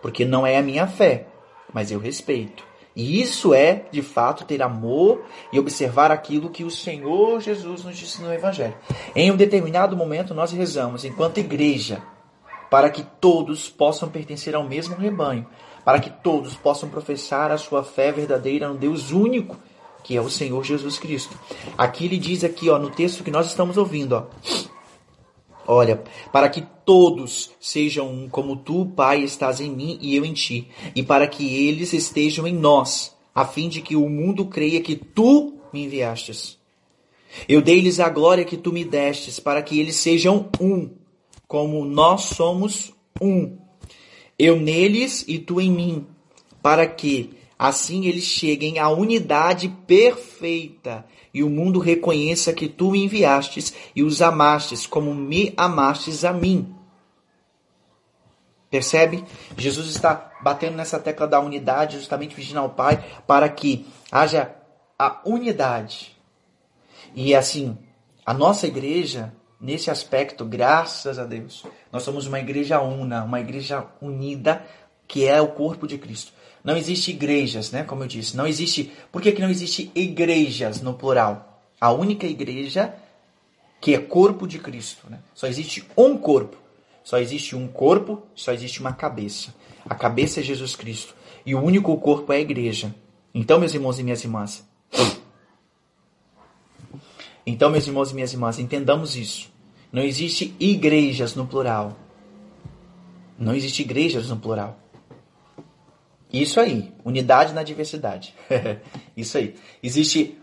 porque 0.00 0.24
não 0.24 0.46
é 0.46 0.56
a 0.56 0.62
minha 0.62 0.86
fé, 0.86 1.26
mas 1.72 1.90
eu 1.90 2.00
respeito. 2.00 2.64
E 2.94 3.20
isso 3.20 3.54
é, 3.54 3.84
de 3.90 4.02
fato, 4.02 4.44
ter 4.44 4.62
amor 4.62 5.24
e 5.52 5.58
observar 5.58 6.10
aquilo 6.10 6.50
que 6.50 6.64
o 6.64 6.70
Senhor 6.70 7.40
Jesus 7.40 7.84
nos 7.84 7.96
disse 7.96 8.22
no 8.22 8.32
Evangelho. 8.32 8.74
Em 9.14 9.30
um 9.30 9.36
determinado 9.36 9.96
momento, 9.96 10.34
nós 10.34 10.52
rezamos, 10.52 11.04
enquanto 11.04 11.38
igreja, 11.38 12.02
para 12.72 12.88
que 12.88 13.02
todos 13.20 13.68
possam 13.68 14.08
pertencer 14.08 14.54
ao 14.54 14.66
mesmo 14.66 14.96
rebanho, 14.96 15.46
para 15.84 16.00
que 16.00 16.08
todos 16.08 16.54
possam 16.54 16.88
professar 16.88 17.50
a 17.52 17.58
sua 17.58 17.84
fé 17.84 18.10
verdadeira 18.10 18.66
no 18.66 18.78
Deus 18.78 19.10
único, 19.10 19.58
que 20.02 20.16
é 20.16 20.22
o 20.22 20.30
Senhor 20.30 20.64
Jesus 20.64 20.98
Cristo. 20.98 21.38
Aqui 21.76 22.06
ele 22.06 22.16
diz 22.16 22.42
aqui, 22.42 22.70
ó, 22.70 22.78
no 22.78 22.88
texto 22.88 23.22
que 23.22 23.30
nós 23.30 23.46
estamos 23.46 23.76
ouvindo, 23.76 24.14
ó, 24.14 24.26
Olha, 25.66 26.02
para 26.32 26.48
que 26.48 26.64
todos 26.86 27.50
sejam 27.60 28.10
um, 28.10 28.26
como 28.26 28.56
tu, 28.56 28.86
Pai, 28.86 29.22
estás 29.22 29.60
em 29.60 29.70
mim 29.70 29.98
e 30.00 30.16
eu 30.16 30.24
em 30.24 30.32
ti, 30.32 30.68
e 30.94 31.02
para 31.02 31.26
que 31.26 31.68
eles 31.68 31.92
estejam 31.92 32.46
em 32.46 32.54
nós, 32.54 33.14
a 33.34 33.44
fim 33.44 33.68
de 33.68 33.82
que 33.82 33.96
o 33.96 34.08
mundo 34.08 34.46
creia 34.46 34.80
que 34.80 34.96
tu 34.96 35.58
me 35.74 35.84
enviastes. 35.84 36.58
Eu 37.46 37.60
dei-lhes 37.60 38.00
a 38.00 38.08
glória 38.08 38.46
que 38.46 38.56
tu 38.56 38.72
me 38.72 38.82
destes, 38.82 39.38
para 39.38 39.60
que 39.60 39.78
eles 39.78 39.96
sejam 39.96 40.48
um, 40.58 41.01
como 41.52 41.84
nós 41.84 42.22
somos 42.22 42.94
um. 43.20 43.58
Eu 44.38 44.58
neles 44.58 45.22
e 45.28 45.38
tu 45.38 45.60
em 45.60 45.70
mim, 45.70 46.06
para 46.62 46.86
que 46.86 47.36
assim 47.58 48.06
eles 48.06 48.24
cheguem 48.24 48.78
à 48.78 48.88
unidade 48.88 49.68
perfeita 49.86 51.04
e 51.34 51.44
o 51.44 51.50
mundo 51.50 51.78
reconheça 51.78 52.54
que 52.54 52.70
tu 52.70 52.92
me 52.92 53.04
enviastes 53.04 53.74
e 53.94 54.02
os 54.02 54.22
amastes 54.22 54.86
como 54.86 55.14
me 55.14 55.52
amastes 55.54 56.24
a 56.24 56.32
mim. 56.32 56.74
Percebe? 58.70 59.22
Jesus 59.54 59.88
está 59.88 60.32
batendo 60.42 60.78
nessa 60.78 60.98
tecla 60.98 61.28
da 61.28 61.38
unidade, 61.38 61.98
justamente 61.98 62.34
pedindo 62.34 62.60
ao 62.60 62.70
Pai 62.70 63.04
para 63.26 63.46
que 63.50 63.86
haja 64.10 64.56
a 64.98 65.20
unidade. 65.26 66.16
E 67.14 67.34
assim, 67.34 67.76
a 68.24 68.32
nossa 68.32 68.66
igreja, 68.66 69.34
nesse 69.62 69.90
aspecto, 69.90 70.44
graças 70.44 71.18
a 71.18 71.24
Deus, 71.24 71.64
nós 71.92 72.02
somos 72.02 72.26
uma 72.26 72.40
igreja 72.40 72.80
una, 72.80 73.22
uma 73.22 73.40
igreja 73.40 73.86
unida, 74.00 74.66
que 75.06 75.26
é 75.26 75.40
o 75.40 75.48
corpo 75.48 75.86
de 75.86 75.96
Cristo. 75.96 76.32
Não 76.64 76.76
existe 76.76 77.12
igrejas, 77.12 77.70
né? 77.70 77.84
Como 77.84 78.02
eu 78.02 78.08
disse, 78.08 78.36
não 78.36 78.46
existe. 78.46 78.92
Por 79.10 79.22
que, 79.22 79.32
que 79.32 79.40
não 79.40 79.50
existe 79.50 79.90
igrejas 79.94 80.80
no 80.80 80.94
plural? 80.94 81.62
A 81.80 81.92
única 81.92 82.26
igreja 82.26 82.94
que 83.80 83.94
é 83.94 83.98
corpo 83.98 84.46
de 84.46 84.58
Cristo, 84.58 85.06
né? 85.08 85.20
Só 85.34 85.46
existe 85.46 85.84
um 85.96 86.16
corpo. 86.16 86.56
Só 87.04 87.18
existe 87.18 87.56
um 87.56 87.66
corpo, 87.66 88.22
só 88.34 88.52
existe 88.52 88.80
uma 88.80 88.92
cabeça. 88.92 89.52
A 89.84 89.94
cabeça 89.94 90.38
é 90.38 90.42
Jesus 90.42 90.76
Cristo. 90.76 91.14
E 91.44 91.54
o 91.54 91.60
único 91.60 91.96
corpo 91.98 92.32
é 92.32 92.36
a 92.36 92.40
igreja. 92.40 92.94
Então, 93.34 93.58
meus 93.58 93.74
irmãos 93.74 93.98
e 93.98 94.04
minhas 94.04 94.22
irmãs. 94.22 94.64
Então, 97.46 97.70
meus 97.70 97.86
irmãos 97.86 98.10
e 98.10 98.14
minhas 98.14 98.32
irmãs, 98.32 98.58
entendamos 98.58 99.16
isso. 99.16 99.50
Não 99.92 100.02
existe 100.02 100.54
igrejas 100.58 101.34
no 101.34 101.46
plural. 101.46 101.96
Não 103.38 103.54
existe 103.54 103.82
igrejas 103.82 104.28
no 104.28 104.36
plural. 104.36 104.78
Isso 106.32 106.58
aí, 106.60 106.92
unidade 107.04 107.52
na 107.52 107.62
diversidade. 107.62 108.34
Isso 109.14 109.36
aí. 109.36 109.54
Existe 109.82 110.38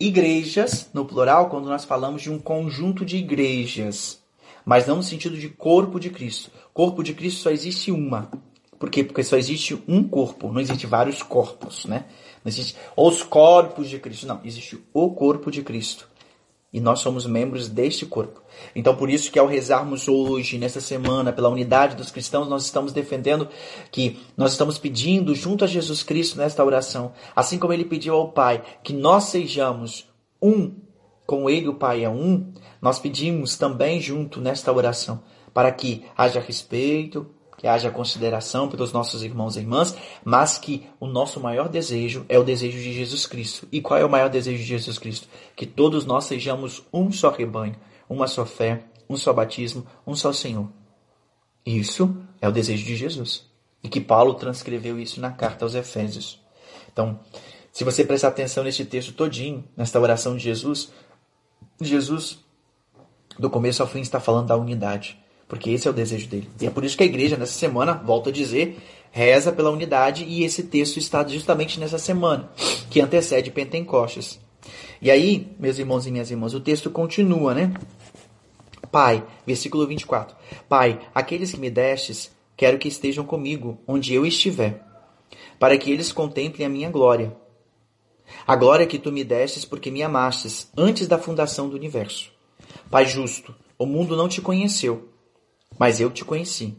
igrejas, 0.00 0.90
no 0.92 1.04
plural, 1.04 1.48
quando 1.48 1.68
nós 1.68 1.84
falamos 1.84 2.22
de 2.22 2.30
um 2.30 2.40
conjunto 2.40 3.04
de 3.04 3.18
igrejas, 3.18 4.20
mas 4.64 4.86
não 4.86 4.96
no 4.96 5.02
sentido 5.02 5.36
de 5.36 5.48
corpo 5.48 6.00
de 6.00 6.10
Cristo. 6.10 6.50
Corpo 6.74 7.04
de 7.04 7.14
Cristo 7.14 7.40
só 7.40 7.50
existe 7.50 7.92
uma. 7.92 8.30
Por 8.80 8.90
quê? 8.90 9.04
Porque 9.04 9.22
só 9.22 9.36
existe 9.36 9.80
um 9.86 10.02
corpo, 10.02 10.50
não 10.50 10.60
existe 10.60 10.88
vários 10.88 11.22
corpos, 11.22 11.84
né? 11.84 12.06
Não 12.44 12.50
existe 12.50 12.76
os 12.96 13.22
corpos 13.22 13.88
de 13.88 14.00
Cristo, 14.00 14.26
não, 14.26 14.40
existe 14.44 14.82
o 14.92 15.10
corpo 15.10 15.52
de 15.52 15.62
Cristo. 15.62 16.08
E 16.72 16.80
nós 16.80 17.00
somos 17.00 17.26
membros 17.26 17.68
deste 17.68 18.06
corpo. 18.06 18.40
Então, 18.74 18.96
por 18.96 19.10
isso 19.10 19.30
que 19.30 19.38
ao 19.38 19.46
rezarmos 19.46 20.08
hoje, 20.08 20.56
nesta 20.56 20.80
semana, 20.80 21.32
pela 21.32 21.50
unidade 21.50 21.96
dos 21.96 22.10
cristãos, 22.10 22.48
nós 22.48 22.64
estamos 22.64 22.92
defendendo 22.92 23.46
que 23.90 24.18
nós 24.36 24.52
estamos 24.52 24.78
pedindo 24.78 25.34
junto 25.34 25.64
a 25.64 25.68
Jesus 25.68 26.02
Cristo 26.02 26.38
nesta 26.38 26.64
oração, 26.64 27.12
assim 27.36 27.58
como 27.58 27.74
ele 27.74 27.84
pediu 27.84 28.14
ao 28.14 28.32
Pai, 28.32 28.62
que 28.82 28.94
nós 28.94 29.24
sejamos 29.24 30.08
um, 30.40 30.74
como 31.26 31.50
ele, 31.50 31.68
o 31.68 31.74
Pai, 31.74 32.04
é 32.04 32.08
um, 32.08 32.52
nós 32.80 32.98
pedimos 32.98 33.56
também 33.56 34.00
junto 34.00 34.40
nesta 34.40 34.72
oração, 34.72 35.22
para 35.52 35.70
que 35.70 36.04
haja 36.16 36.40
respeito, 36.40 37.26
que 37.56 37.66
haja 37.66 37.90
consideração 37.90 38.68
pelos 38.68 38.92
nossos 38.92 39.22
irmãos 39.22 39.56
e 39.56 39.60
irmãs, 39.60 39.94
mas 40.24 40.58
que 40.58 40.88
o 40.98 41.06
nosso 41.06 41.38
maior 41.40 41.68
desejo 41.68 42.24
é 42.28 42.38
o 42.38 42.44
desejo 42.44 42.78
de 42.78 42.92
Jesus 42.92 43.26
Cristo. 43.26 43.68
E 43.70 43.80
qual 43.80 44.00
é 44.00 44.04
o 44.04 44.10
maior 44.10 44.28
desejo 44.28 44.58
de 44.58 44.64
Jesus 44.64 44.98
Cristo? 44.98 45.28
Que 45.54 45.66
todos 45.66 46.04
nós 46.04 46.24
sejamos 46.24 46.82
um 46.92 47.12
só 47.12 47.30
rebanho, 47.30 47.76
uma 48.08 48.26
só 48.26 48.44
fé, 48.44 48.84
um 49.08 49.16
só 49.16 49.32
batismo, 49.32 49.86
um 50.06 50.14
só 50.14 50.32
Senhor. 50.32 50.68
Isso 51.64 52.16
é 52.40 52.48
o 52.48 52.52
desejo 52.52 52.84
de 52.84 52.96
Jesus. 52.96 53.46
E 53.82 53.88
que 53.88 54.00
Paulo 54.00 54.34
transcreveu 54.34 54.98
isso 54.98 55.20
na 55.20 55.30
carta 55.30 55.64
aos 55.64 55.74
Efésios. 55.74 56.40
Então, 56.92 57.20
se 57.70 57.84
você 57.84 58.04
prestar 58.04 58.28
atenção 58.28 58.64
neste 58.64 58.84
texto 58.84 59.12
todinho, 59.12 59.64
nesta 59.76 60.00
oração 60.00 60.36
de 60.36 60.42
Jesus, 60.42 60.92
Jesus, 61.80 62.38
do 63.38 63.48
começo 63.48 63.82
ao 63.82 63.88
fim, 63.88 64.00
está 64.00 64.20
falando 64.20 64.48
da 64.48 64.56
unidade 64.56 65.21
porque 65.48 65.70
esse 65.70 65.86
é 65.86 65.90
o 65.90 65.94
desejo 65.94 66.28
dele. 66.28 66.48
E 66.60 66.66
é 66.66 66.70
por 66.70 66.84
isso 66.84 66.96
que 66.96 67.02
a 67.02 67.06
igreja, 67.06 67.36
nessa 67.36 67.52
semana, 67.52 67.94
volto 67.94 68.28
a 68.28 68.32
dizer, 68.32 68.78
reza 69.10 69.52
pela 69.52 69.70
unidade, 69.70 70.24
e 70.24 70.44
esse 70.44 70.62
texto 70.62 70.96
está 70.98 71.26
justamente 71.26 71.78
nessa 71.78 71.98
semana, 71.98 72.50
que 72.90 73.00
antecede 73.00 73.50
Pentecostes. 73.50 74.40
E 75.00 75.10
aí, 75.10 75.54
meus 75.58 75.78
irmãos 75.78 76.06
e 76.06 76.10
minhas 76.10 76.30
irmãs, 76.30 76.54
o 76.54 76.60
texto 76.60 76.90
continua, 76.90 77.54
né? 77.54 77.74
Pai, 78.90 79.26
versículo 79.46 79.86
24. 79.86 80.36
Pai, 80.68 81.00
aqueles 81.14 81.50
que 81.50 81.60
me 81.60 81.70
destes, 81.70 82.30
quero 82.56 82.78
que 82.78 82.88
estejam 82.88 83.24
comigo, 83.24 83.78
onde 83.86 84.14
eu 84.14 84.24
estiver, 84.24 84.86
para 85.58 85.76
que 85.76 85.90
eles 85.90 86.12
contemplem 86.12 86.66
a 86.66 86.70
minha 86.70 86.90
glória. 86.90 87.36
A 88.46 88.56
glória 88.56 88.86
que 88.86 88.98
tu 88.98 89.12
me 89.12 89.24
destes 89.24 89.64
porque 89.64 89.90
me 89.90 90.02
amastes 90.02 90.70
antes 90.76 91.06
da 91.06 91.18
fundação 91.18 91.68
do 91.68 91.76
universo. 91.76 92.30
Pai 92.90 93.04
justo, 93.06 93.54
o 93.78 93.86
mundo 93.86 94.16
não 94.16 94.28
te 94.28 94.40
conheceu, 94.40 95.11
mas 95.78 96.00
eu 96.00 96.10
te 96.10 96.24
conheci. 96.24 96.76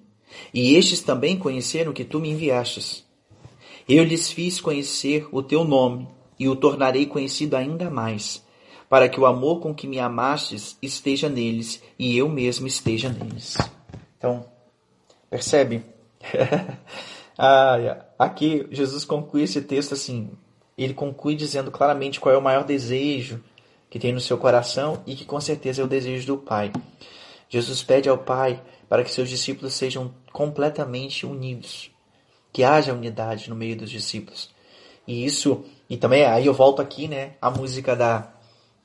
E 0.53 0.75
estes 0.75 1.01
também 1.01 1.37
conheceram 1.37 1.93
que 1.93 2.03
tu 2.03 2.19
me 2.19 2.29
enviastes. 2.29 3.05
Eu 3.87 4.03
lhes 4.03 4.31
fiz 4.31 4.61
conhecer 4.61 5.27
o 5.31 5.43
teu 5.43 5.63
nome 5.63 6.07
e 6.39 6.47
o 6.47 6.55
tornarei 6.55 7.05
conhecido 7.05 7.55
ainda 7.55 7.89
mais, 7.89 8.43
para 8.89 9.09
que 9.09 9.19
o 9.19 9.25
amor 9.25 9.59
com 9.59 9.73
que 9.73 9.87
me 9.87 9.99
amastes 9.99 10.77
esteja 10.81 11.29
neles 11.29 11.81
e 11.97 12.17
eu 12.17 12.29
mesmo 12.29 12.65
esteja 12.67 13.09
neles. 13.09 13.57
Então, 14.17 14.45
percebe? 15.29 15.83
aqui 18.17 18.65
Jesus 18.71 19.03
conclui 19.03 19.43
esse 19.43 19.61
texto 19.61 19.93
assim, 19.93 20.29
ele 20.77 20.93
conclui 20.93 21.35
dizendo 21.35 21.71
claramente 21.71 22.19
qual 22.19 22.33
é 22.33 22.37
o 22.37 22.41
maior 22.41 22.63
desejo 22.63 23.43
que 23.89 23.99
tem 23.99 24.11
no 24.11 24.21
seu 24.21 24.37
coração 24.37 25.03
e 25.05 25.15
que 25.15 25.25
com 25.25 25.39
certeza 25.39 25.81
é 25.81 25.85
o 25.85 25.87
desejo 25.87 26.25
do 26.25 26.37
Pai. 26.37 26.71
Jesus 27.47 27.83
pede 27.83 28.09
ao 28.09 28.17
Pai 28.17 28.61
para 28.87 29.03
que 29.03 29.11
seus 29.11 29.29
discípulos 29.29 29.73
sejam 29.73 30.13
completamente 30.31 31.25
unidos, 31.25 31.91
que 32.51 32.63
haja 32.63 32.93
unidade 32.93 33.49
no 33.49 33.55
meio 33.55 33.75
dos 33.75 33.89
discípulos. 33.89 34.51
E 35.07 35.25
isso, 35.25 35.63
e 35.89 35.97
também 35.97 36.23
aí 36.23 36.45
eu 36.45 36.53
volto 36.53 36.81
aqui, 36.81 37.07
né, 37.07 37.33
a 37.41 37.49
música 37.49 37.95
da, 37.95 38.31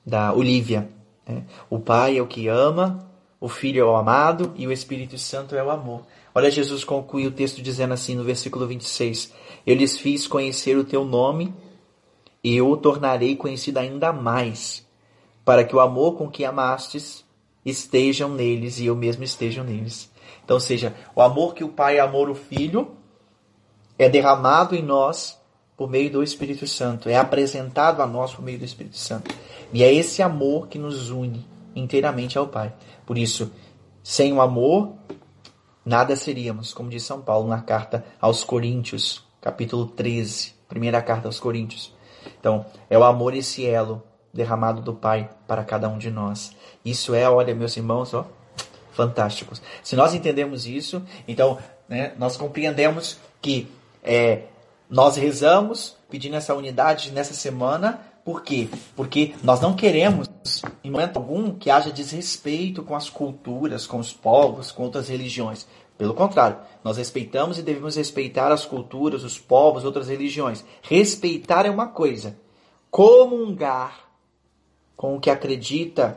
da 0.04 0.32
Olivia. 0.32 0.88
Né? 1.26 1.44
O 1.70 1.78
Pai 1.78 2.18
é 2.18 2.22
o 2.22 2.26
que 2.26 2.48
ama, 2.48 3.08
o 3.40 3.48
Filho 3.48 3.80
é 3.80 3.84
o 3.84 3.94
amado 3.94 4.52
e 4.56 4.66
o 4.66 4.72
Espírito 4.72 5.16
Santo 5.16 5.54
é 5.54 5.62
o 5.62 5.70
amor. 5.70 6.02
Olha, 6.34 6.50
Jesus 6.50 6.82
conclui 6.84 7.26
o 7.26 7.30
texto 7.30 7.62
dizendo 7.62 7.94
assim 7.94 8.16
no 8.16 8.24
versículo 8.24 8.66
26: 8.66 9.32
Eu 9.66 9.76
lhes 9.76 9.96
fiz 9.96 10.26
conhecer 10.26 10.76
o 10.76 10.84
teu 10.84 11.04
nome 11.04 11.54
e 12.42 12.56
eu 12.56 12.68
o 12.68 12.76
tornarei 12.76 13.36
conhecido 13.36 13.78
ainda 13.78 14.12
mais, 14.12 14.86
para 15.44 15.64
que 15.64 15.74
o 15.74 15.80
amor 15.80 16.16
com 16.16 16.28
que 16.28 16.44
amastes 16.44 17.24
estejam 17.68 18.28
neles 18.28 18.78
e 18.78 18.86
eu 18.86 18.96
mesmo 18.96 19.24
estejam 19.24 19.64
neles. 19.64 20.10
Então, 20.44 20.58
seja, 20.58 20.94
o 21.14 21.20
amor 21.20 21.54
que 21.54 21.64
o 21.64 21.68
Pai 21.68 21.98
amor 21.98 22.30
o 22.30 22.34
Filho 22.34 22.96
é 23.98 24.08
derramado 24.08 24.74
em 24.74 24.82
nós 24.82 25.38
por 25.76 25.88
meio 25.88 26.10
do 26.10 26.22
Espírito 26.22 26.66
Santo, 26.66 27.08
é 27.08 27.16
apresentado 27.16 28.02
a 28.02 28.06
nós 28.06 28.34
por 28.34 28.42
meio 28.42 28.58
do 28.58 28.64
Espírito 28.64 28.96
Santo. 28.96 29.32
E 29.72 29.84
é 29.84 29.92
esse 29.92 30.22
amor 30.22 30.66
que 30.66 30.78
nos 30.78 31.10
une 31.10 31.46
inteiramente 31.74 32.36
ao 32.36 32.48
Pai. 32.48 32.74
Por 33.06 33.16
isso, 33.16 33.52
sem 34.02 34.32
o 34.32 34.40
amor, 34.40 34.94
nada 35.84 36.16
seríamos, 36.16 36.74
como 36.74 36.90
diz 36.90 37.04
São 37.04 37.20
Paulo 37.20 37.48
na 37.48 37.60
carta 37.60 38.04
aos 38.20 38.42
Coríntios, 38.42 39.24
capítulo 39.40 39.86
13, 39.86 40.54
primeira 40.68 41.00
carta 41.00 41.28
aos 41.28 41.38
Coríntios. 41.38 41.94
Então, 42.40 42.66
é 42.90 42.98
o 42.98 43.04
amor 43.04 43.34
esse 43.34 43.64
elo 43.64 44.02
derramado 44.32 44.80
do 44.82 44.94
Pai 44.94 45.30
para 45.46 45.64
cada 45.64 45.88
um 45.88 45.98
de 45.98 46.10
nós. 46.10 46.52
Isso 46.84 47.14
é, 47.14 47.28
olha, 47.28 47.54
meus 47.54 47.76
irmãos, 47.76 48.14
ó, 48.14 48.26
fantásticos. 48.92 49.62
Se 49.82 49.94
nós 49.94 50.14
entendemos 50.14 50.66
isso, 50.66 51.02
então 51.26 51.58
né, 51.88 52.12
nós 52.18 52.36
compreendemos 52.36 53.18
que 53.40 53.68
é, 54.02 54.42
nós 54.90 55.16
rezamos 55.16 55.96
pedindo 56.10 56.36
essa 56.36 56.54
unidade 56.54 57.12
nessa 57.12 57.34
semana. 57.34 58.00
Por 58.24 58.42
quê? 58.42 58.68
Porque 58.96 59.34
nós 59.42 59.60
não 59.60 59.74
queremos, 59.74 60.28
em 60.84 60.90
momento 60.90 61.16
algum, 61.16 61.52
que 61.52 61.70
haja 61.70 61.90
desrespeito 61.90 62.82
com 62.82 62.94
as 62.94 63.08
culturas, 63.08 63.86
com 63.86 63.98
os 63.98 64.12
povos, 64.12 64.70
com 64.70 64.82
outras 64.82 65.08
religiões. 65.08 65.66
Pelo 65.96 66.14
contrário, 66.14 66.58
nós 66.84 66.96
respeitamos 66.96 67.58
e 67.58 67.62
devemos 67.62 67.96
respeitar 67.96 68.52
as 68.52 68.64
culturas, 68.64 69.24
os 69.24 69.38
povos, 69.38 69.84
outras 69.84 70.08
religiões. 70.08 70.64
Respeitar 70.82 71.66
é 71.66 71.70
uma 71.70 71.88
coisa. 71.88 72.36
Comungar 72.90 74.07
com 74.98 75.14
o 75.14 75.20
que 75.20 75.30
acredita 75.30 76.16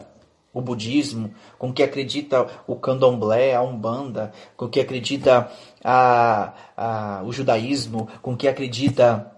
o 0.52 0.60
budismo, 0.60 1.34
com 1.58 1.70
o 1.70 1.74
que 1.74 1.84
acredita 1.84 2.48
o 2.66 2.76
candomblé, 2.76 3.54
a 3.54 3.62
umbanda, 3.62 4.34
com 4.58 4.66
o 4.66 4.70
que 4.70 4.80
acredita 4.82 5.50
a, 5.84 6.54
a, 6.76 7.24
o 7.24 7.32
judaísmo, 7.32 8.10
com 8.24 8.34
o 8.34 8.38
que 8.38 8.48
acredita 8.48 9.32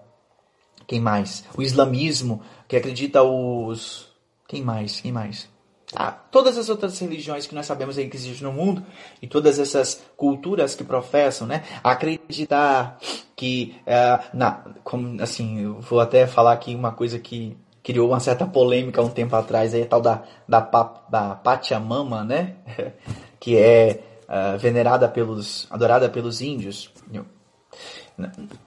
quem 0.88 1.02
mais? 1.02 1.44
O 1.58 1.62
islamismo, 1.62 2.42
que 2.68 2.78
acredita 2.78 3.22
os 3.22 4.08
quem 4.48 4.64
mais? 4.64 5.02
Quem 5.02 5.12
mais? 5.12 5.50
Ah, 5.94 6.12
todas 6.12 6.58
as 6.58 6.70
outras 6.70 6.98
religiões 7.00 7.46
que 7.46 7.54
nós 7.54 7.66
sabemos 7.66 7.98
aí 7.98 8.10
que 8.10 8.16
existem 8.16 8.48
no 8.48 8.54
mundo 8.54 8.84
e 9.22 9.28
todas 9.28 9.60
essas 9.60 10.02
culturas 10.16 10.74
que 10.74 10.86
professam, 10.86 11.46
né? 11.46 11.64
Acreditar 11.84 12.98
que, 13.36 13.76
é, 13.86 14.20
na, 14.34 14.64
como, 14.84 15.22
assim, 15.22 15.60
eu 15.60 15.82
vou 15.82 16.00
até 16.00 16.26
falar 16.26 16.54
aqui 16.54 16.74
uma 16.74 16.94
coisa 16.94 17.20
que 17.20 17.58
criou 17.84 18.08
uma 18.08 18.20
certa 18.22 18.48
polêmica 18.48 19.02
um 19.02 19.10
tempo 19.10 19.36
atrás, 19.36 19.74
aí, 19.74 19.84
tal 19.84 20.00
da, 20.00 20.24
da, 20.48 20.62
da 21.10 21.36
Pachamama, 21.36 22.24
né? 22.24 22.56
que 23.40 23.58
é 23.58 24.02
uh, 24.24 24.58
venerada 24.58 25.10
pelos, 25.10 25.68
adorada 25.70 26.10
pelos 26.10 26.42
índios. 26.42 26.90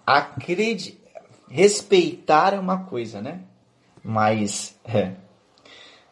Acredi 0.05 0.99
respeitar 1.49 2.53
é 2.53 2.61
uma 2.61 2.85
coisa, 2.85 3.23
né? 3.23 3.41
Mas 4.05 4.79
é, 4.85 5.13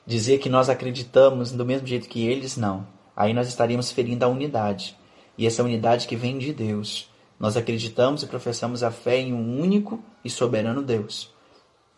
dizer 0.07 0.39
que 0.39 0.49
nós 0.49 0.71
acreditamos 0.71 1.53
do 1.53 1.67
mesmo 1.67 1.87
jeito 1.87 2.09
que 2.09 2.27
eles, 2.27 2.57
não. 2.57 2.87
Aí 3.15 3.35
nós 3.35 3.49
estaríamos 3.49 3.93
ferindo 3.93 4.25
a 4.25 4.29
unidade. 4.29 4.97
E 5.37 5.47
essa 5.47 5.63
unidade 5.63 6.07
que 6.07 6.17
vem 6.17 6.39
de 6.39 6.53
Deus. 6.53 7.11
Nós 7.39 7.57
acreditamos 7.57 8.23
e 8.23 8.27
professamos 8.27 8.83
a 8.83 8.91
fé 8.91 9.19
em 9.19 9.35
um 9.35 9.61
único 9.61 10.03
e 10.25 10.31
soberano 10.31 10.83
Deus 10.83 11.34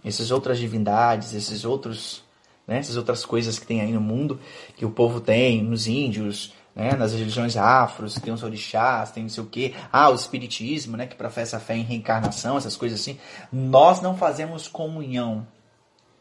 essas 0.05 0.31
outras 0.31 0.59
divindades, 0.59 1.35
esses 1.35 1.65
outros, 1.65 2.23
né, 2.67 2.79
essas 2.79 2.97
outras 2.97 3.25
coisas 3.25 3.59
que 3.59 3.67
tem 3.67 3.81
aí 3.81 3.93
no 3.93 4.01
mundo, 4.01 4.41
que 4.77 4.85
o 4.85 4.91
povo 4.91 5.21
tem, 5.21 5.63
nos 5.63 5.87
índios, 5.87 6.55
né, 6.75 6.93
nas 6.93 7.13
religiões 7.13 7.57
afros, 7.57 8.15
tem 8.17 8.33
os 8.33 8.43
orixás, 8.43 9.11
tem 9.11 9.23
não 9.23 9.31
sei 9.31 9.43
o 9.43 9.47
quê, 9.47 9.75
ah, 9.91 10.11
o 10.11 10.15
espiritismo, 10.15 10.97
né, 10.97 11.07
que 11.07 11.17
professa 11.17 11.57
a 11.57 11.61
fé 11.61 11.77
em 11.77 11.83
reencarnação, 11.83 12.59
essas 12.59 12.77
coisas 12.77 13.01
assim. 13.01 13.19
Nós 13.51 14.01
não 14.03 14.17
fazemos 14.17 14.69
comunhão 14.69 15.47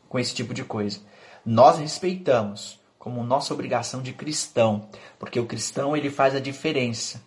com 0.08 0.18
esse 0.18 0.34
tipo 0.34 0.54
de 0.54 0.64
coisa. 0.64 1.00
Nós 1.46 1.78
respeitamos 1.78 2.80
como 2.98 3.24
nossa 3.24 3.54
obrigação 3.54 4.02
de 4.02 4.14
cristão, 4.14 4.90
porque 5.20 5.40
o 5.40 5.46
cristão 5.46 5.96
ele 5.96 6.10
faz 6.10 6.34
a 6.34 6.40
diferença. 6.40 7.22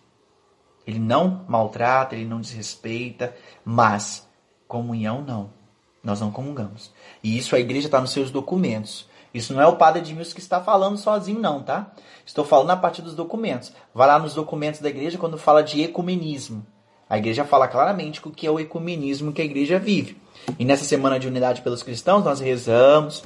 Ele 0.85 0.99
não 0.99 1.45
maltrata, 1.47 2.15
ele 2.15 2.25
não 2.25 2.41
desrespeita, 2.41 3.33
mas 3.63 4.27
comunhão 4.67 5.21
não. 5.21 5.58
Nós 6.03 6.21
não 6.21 6.31
comungamos. 6.31 6.91
E 7.23 7.37
isso 7.37 7.55
a 7.55 7.59
igreja 7.59 7.87
está 7.87 7.99
nos 7.99 8.11
seus 8.11 8.31
documentos. 8.31 9.07
Isso 9.33 9.53
não 9.53 9.61
é 9.61 9.67
o 9.67 9.75
padre 9.75 10.01
Edmilson 10.01 10.33
que 10.33 10.39
está 10.39 10.61
falando 10.61 10.97
sozinho, 10.97 11.39
não, 11.39 11.61
tá? 11.61 11.91
Estou 12.25 12.43
falando 12.43 12.71
a 12.71 12.77
partir 12.77 13.01
dos 13.01 13.13
documentos. 13.13 13.71
Vai 13.93 14.07
lá 14.07 14.17
nos 14.17 14.33
documentos 14.33 14.79
da 14.79 14.89
igreja 14.89 15.17
quando 15.17 15.37
fala 15.37 15.61
de 15.61 15.81
ecumenismo. 15.81 16.65
A 17.09 17.17
igreja 17.17 17.43
fala 17.43 17.67
claramente 17.67 18.25
o 18.25 18.31
que 18.31 18.45
é 18.45 18.51
o 18.51 18.59
ecumenismo 18.59 19.33
que 19.33 19.41
a 19.41 19.45
igreja 19.45 19.79
vive. 19.79 20.17
E 20.57 20.65
nessa 20.65 20.83
semana 20.83 21.19
de 21.19 21.27
unidade 21.27 21.61
pelos 21.61 21.83
cristãos, 21.83 22.23
nós 22.23 22.39
rezamos, 22.39 23.23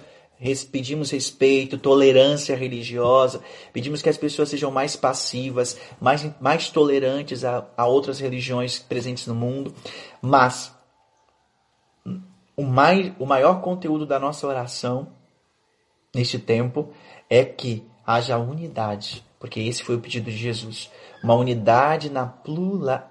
pedimos 0.71 1.12
respeito, 1.12 1.77
tolerância 1.77 2.55
religiosa, 2.55 3.41
pedimos 3.71 4.01
que 4.01 4.09
as 4.09 4.17
pessoas 4.17 4.49
sejam 4.49 4.71
mais 4.71 4.95
passivas, 4.95 5.77
mais, 6.01 6.25
mais 6.39 6.69
tolerantes 6.69 7.43
a, 7.43 7.65
a 7.77 7.86
outras 7.86 8.19
religiões 8.19 8.79
presentes 8.79 9.27
no 9.27 9.36
mundo. 9.36 9.73
Mas 10.21 10.72
o, 12.55 12.63
mais, 12.63 13.11
o 13.19 13.25
maior 13.25 13.61
conteúdo 13.61 14.05
da 14.05 14.19
nossa 14.19 14.47
oração 14.47 15.07
neste 16.13 16.37
tempo 16.37 16.89
é 17.29 17.43
que 17.43 17.85
haja 18.05 18.37
unidade, 18.37 19.25
porque 19.39 19.59
esse 19.59 19.83
foi 19.83 19.95
o 19.95 19.99
pedido 19.99 20.29
de 20.29 20.37
Jesus. 20.37 20.91
Uma 21.23 21.35
unidade 21.35 22.09
na 22.09 22.25
plura, 22.25 23.09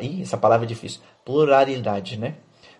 ih, 0.00 0.22
essa 0.22 0.36
palavra 0.36 0.66
é 0.66 0.68
difícil, 0.68 1.00
pluralidade, 1.24 2.18
né? 2.18 2.36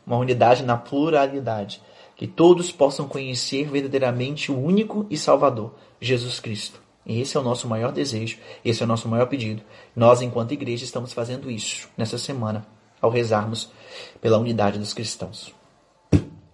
Uma 0.06 0.16
unidade 0.16 0.62
na 0.64 0.76
pluralidade. 0.76 1.82
Que 2.16 2.26
todos 2.26 2.70
possam 2.70 3.09
conhecer 3.09 3.68
verdadeiramente 3.68 4.53
o 4.53 4.59
único 4.59 5.07
e 5.11 5.16
Salvador, 5.16 5.74
Jesus 6.00 6.40
Cristo. 6.40 6.80
E 7.05 7.20
esse 7.20 7.36
é 7.36 7.40
o 7.40 7.42
nosso 7.42 7.68
maior 7.68 7.90
desejo, 7.90 8.38
esse 8.64 8.82
é 8.82 8.84
o 8.84 8.88
nosso 8.88 9.09
maior 9.09 9.26
pedido. 9.26 9.62
Nós, 9.94 10.22
enquanto 10.22 10.53
igreja, 10.53 10.84
estamos 10.84 11.12
fazendo 11.12 11.50
isso 11.50 11.88
nessa 11.96 12.18
semana, 12.18 12.64
ao 13.00 13.11
rezarmos 13.11 13.72
pela 14.20 14.38
unidade 14.38 14.78
dos 14.78 14.94
cristãos. 14.94 15.53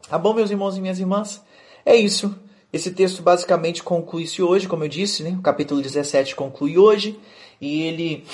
Tá 0.08 0.16
bom, 0.16 0.32
meus 0.32 0.50
irmãos 0.50 0.74
e 0.74 0.80
minhas 0.80 0.98
irmãs? 0.98 1.44
É 1.84 1.94
isso. 1.94 2.34
Esse 2.72 2.92
texto 2.92 3.20
basicamente 3.20 3.82
conclui-se 3.82 4.42
hoje, 4.42 4.66
como 4.66 4.82
eu 4.82 4.88
disse, 4.88 5.22
né? 5.22 5.36
o 5.38 5.42
capítulo 5.42 5.82
17 5.82 6.34
conclui 6.34 6.78
hoje, 6.78 7.20
e 7.60 7.82
ele 7.82 8.24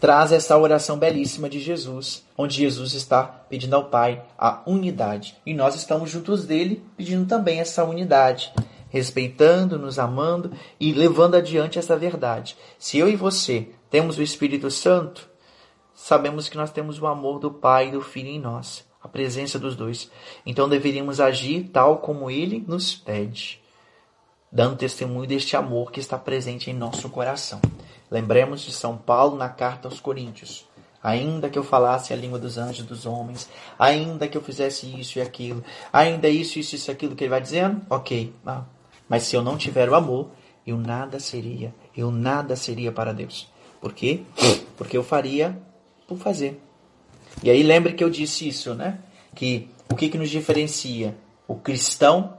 traz 0.00 0.32
essa 0.32 0.56
oração 0.56 0.98
belíssima 0.98 1.46
de 1.50 1.60
Jesus, 1.60 2.24
onde 2.38 2.56
Jesus 2.56 2.94
está 2.94 3.22
pedindo 3.24 3.76
ao 3.76 3.90
Pai 3.90 4.22
a 4.38 4.62
unidade. 4.66 5.36
E 5.44 5.52
nós 5.52 5.74
estamos 5.74 6.08
juntos 6.08 6.46
dele, 6.46 6.82
pedindo 6.96 7.26
também 7.26 7.60
essa 7.60 7.84
unidade, 7.84 8.50
respeitando, 8.88 9.78
nos 9.78 9.98
amando 9.98 10.52
e 10.80 10.90
levando 10.90 11.34
adiante 11.34 11.78
essa 11.78 11.98
verdade. 11.98 12.56
Se 12.78 12.96
eu 12.96 13.10
e 13.10 13.14
você 13.14 13.68
temos 13.90 14.16
o 14.16 14.22
Espírito 14.22 14.70
Santo, 14.70 15.28
sabemos 15.94 16.48
que 16.48 16.56
nós 16.56 16.70
temos 16.70 16.98
o 16.98 17.06
amor 17.06 17.38
do 17.40 17.50
Pai 17.50 17.88
e 17.88 17.92
do 17.92 18.00
Filho 18.00 18.30
em 18.30 18.40
nós, 18.40 18.86
a 19.06 19.08
presença 19.08 19.58
dos 19.58 19.74
dois. 19.74 20.10
Então 20.44 20.68
deveríamos 20.68 21.20
agir 21.20 21.70
tal 21.72 21.98
como 21.98 22.30
ele 22.30 22.62
nos 22.66 22.94
pede, 22.94 23.60
dando 24.52 24.76
testemunho 24.76 25.26
deste 25.26 25.56
amor 25.56 25.90
que 25.90 26.00
está 26.00 26.18
presente 26.18 26.70
em 26.70 26.74
nosso 26.74 27.08
coração. 27.08 27.60
Lembremos 28.10 28.62
de 28.62 28.72
São 28.72 28.96
Paulo 28.96 29.36
na 29.36 29.48
carta 29.48 29.88
aos 29.88 30.00
Coríntios. 30.00 30.66
Ainda 31.02 31.48
que 31.48 31.58
eu 31.58 31.62
falasse 31.62 32.12
a 32.12 32.16
língua 32.16 32.38
dos 32.38 32.58
anjos 32.58 32.84
e 32.84 32.88
dos 32.88 33.06
homens, 33.06 33.48
ainda 33.78 34.26
que 34.26 34.36
eu 34.36 34.42
fizesse 34.42 34.86
isso 34.98 35.18
e 35.18 35.22
aquilo, 35.22 35.62
ainda 35.92 36.28
isso, 36.28 36.58
isso, 36.58 36.74
isso, 36.74 36.90
aquilo 36.90 37.14
que 37.14 37.22
ele 37.22 37.30
vai 37.30 37.40
dizendo, 37.40 37.80
ok. 37.88 38.34
Ah, 38.44 38.64
mas 39.08 39.22
se 39.22 39.36
eu 39.36 39.42
não 39.42 39.56
tiver 39.56 39.88
o 39.88 39.94
amor, 39.94 40.30
eu 40.66 40.76
nada 40.76 41.20
seria, 41.20 41.72
eu 41.96 42.10
nada 42.10 42.56
seria 42.56 42.90
para 42.90 43.14
Deus. 43.14 43.48
Por 43.80 43.92
quê? 43.92 44.22
Porque 44.76 44.96
eu 44.96 45.04
faria 45.04 45.56
por 46.08 46.18
fazer. 46.18 46.60
E 47.42 47.50
aí 47.50 47.62
lembre 47.62 47.92
que 47.92 48.02
eu 48.02 48.10
disse 48.10 48.48
isso, 48.48 48.74
né? 48.74 48.98
Que 49.34 49.68
o 49.90 49.94
que, 49.94 50.08
que 50.08 50.18
nos 50.18 50.30
diferencia? 50.30 51.16
O 51.46 51.56
cristão, 51.56 52.36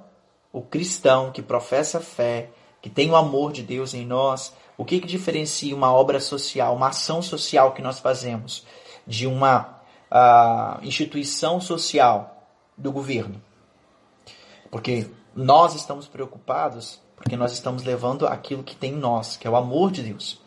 o 0.51 0.61
cristão 0.61 1.31
que 1.31 1.41
professa 1.41 1.99
fé, 1.99 2.49
que 2.81 2.89
tem 2.89 3.09
o 3.09 3.15
amor 3.15 3.51
de 3.51 3.63
Deus 3.63 3.93
em 3.93 4.05
nós, 4.05 4.53
o 4.77 4.83
que, 4.83 4.99
que 4.99 5.07
diferencia 5.07 5.75
uma 5.75 5.91
obra 5.91 6.19
social, 6.19 6.75
uma 6.75 6.89
ação 6.89 7.21
social 7.21 7.73
que 7.73 7.81
nós 7.81 7.99
fazemos 7.99 8.65
de 9.05 9.25
uma 9.25 9.79
uh, 10.11 10.83
instituição 10.83 11.61
social 11.61 12.47
do 12.77 12.91
governo? 12.91 13.41
Porque 14.69 15.07
nós 15.35 15.75
estamos 15.75 16.07
preocupados 16.07 16.99
porque 17.17 17.35
nós 17.35 17.51
estamos 17.51 17.83
levando 17.83 18.27
aquilo 18.27 18.63
que 18.63 18.75
tem 18.75 18.93
em 18.93 18.97
nós, 18.97 19.35
que 19.35 19.47
é 19.47 19.49
o 19.49 19.55
amor 19.55 19.91
de 19.91 20.03
Deus. 20.03 20.39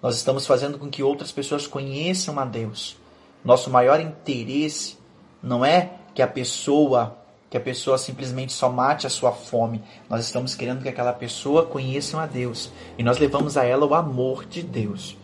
Nós 0.00 0.14
estamos 0.14 0.46
fazendo 0.46 0.78
com 0.78 0.90
que 0.90 1.02
outras 1.02 1.32
pessoas 1.32 1.66
conheçam 1.66 2.38
a 2.38 2.44
Deus. 2.44 2.96
Nosso 3.44 3.70
maior 3.70 4.00
interesse 4.00 4.98
não 5.42 5.64
é 5.64 5.92
que 6.14 6.22
a 6.22 6.26
pessoa 6.26 7.16
que 7.50 7.56
a 7.56 7.60
pessoa 7.60 7.96
simplesmente 7.96 8.52
só 8.52 8.68
mate 8.70 9.06
a 9.06 9.10
sua 9.10 9.32
fome. 9.32 9.82
Nós 10.08 10.24
estamos 10.24 10.54
querendo 10.54 10.82
que 10.82 10.88
aquela 10.88 11.12
pessoa 11.12 11.64
conheça 11.64 12.20
a 12.20 12.26
Deus 12.26 12.70
e 12.98 13.02
nós 13.02 13.18
levamos 13.18 13.56
a 13.56 13.64
ela 13.64 13.86
o 13.86 13.94
amor 13.94 14.44
de 14.44 14.62
Deus. 14.62 15.16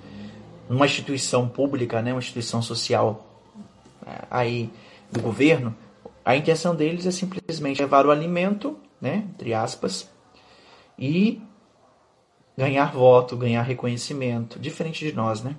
Numa 0.68 0.86
instituição 0.86 1.46
pública, 1.46 2.00
né, 2.00 2.12
uma 2.12 2.20
instituição 2.20 2.62
social 2.62 3.26
é, 4.06 4.24
aí 4.30 4.70
do 5.12 5.20
governo, 5.20 5.76
a 6.24 6.34
intenção 6.34 6.74
deles 6.74 7.06
é 7.06 7.10
simplesmente 7.10 7.82
levar 7.82 8.06
o 8.06 8.10
alimento, 8.10 8.78
né, 8.98 9.24
entre 9.34 9.52
aspas, 9.52 10.10
e 10.98 11.42
ganhar 12.56 12.90
voto, 12.90 13.36
ganhar 13.36 13.62
reconhecimento, 13.62 14.58
diferente 14.58 15.04
de 15.04 15.12
nós, 15.12 15.42
né? 15.42 15.56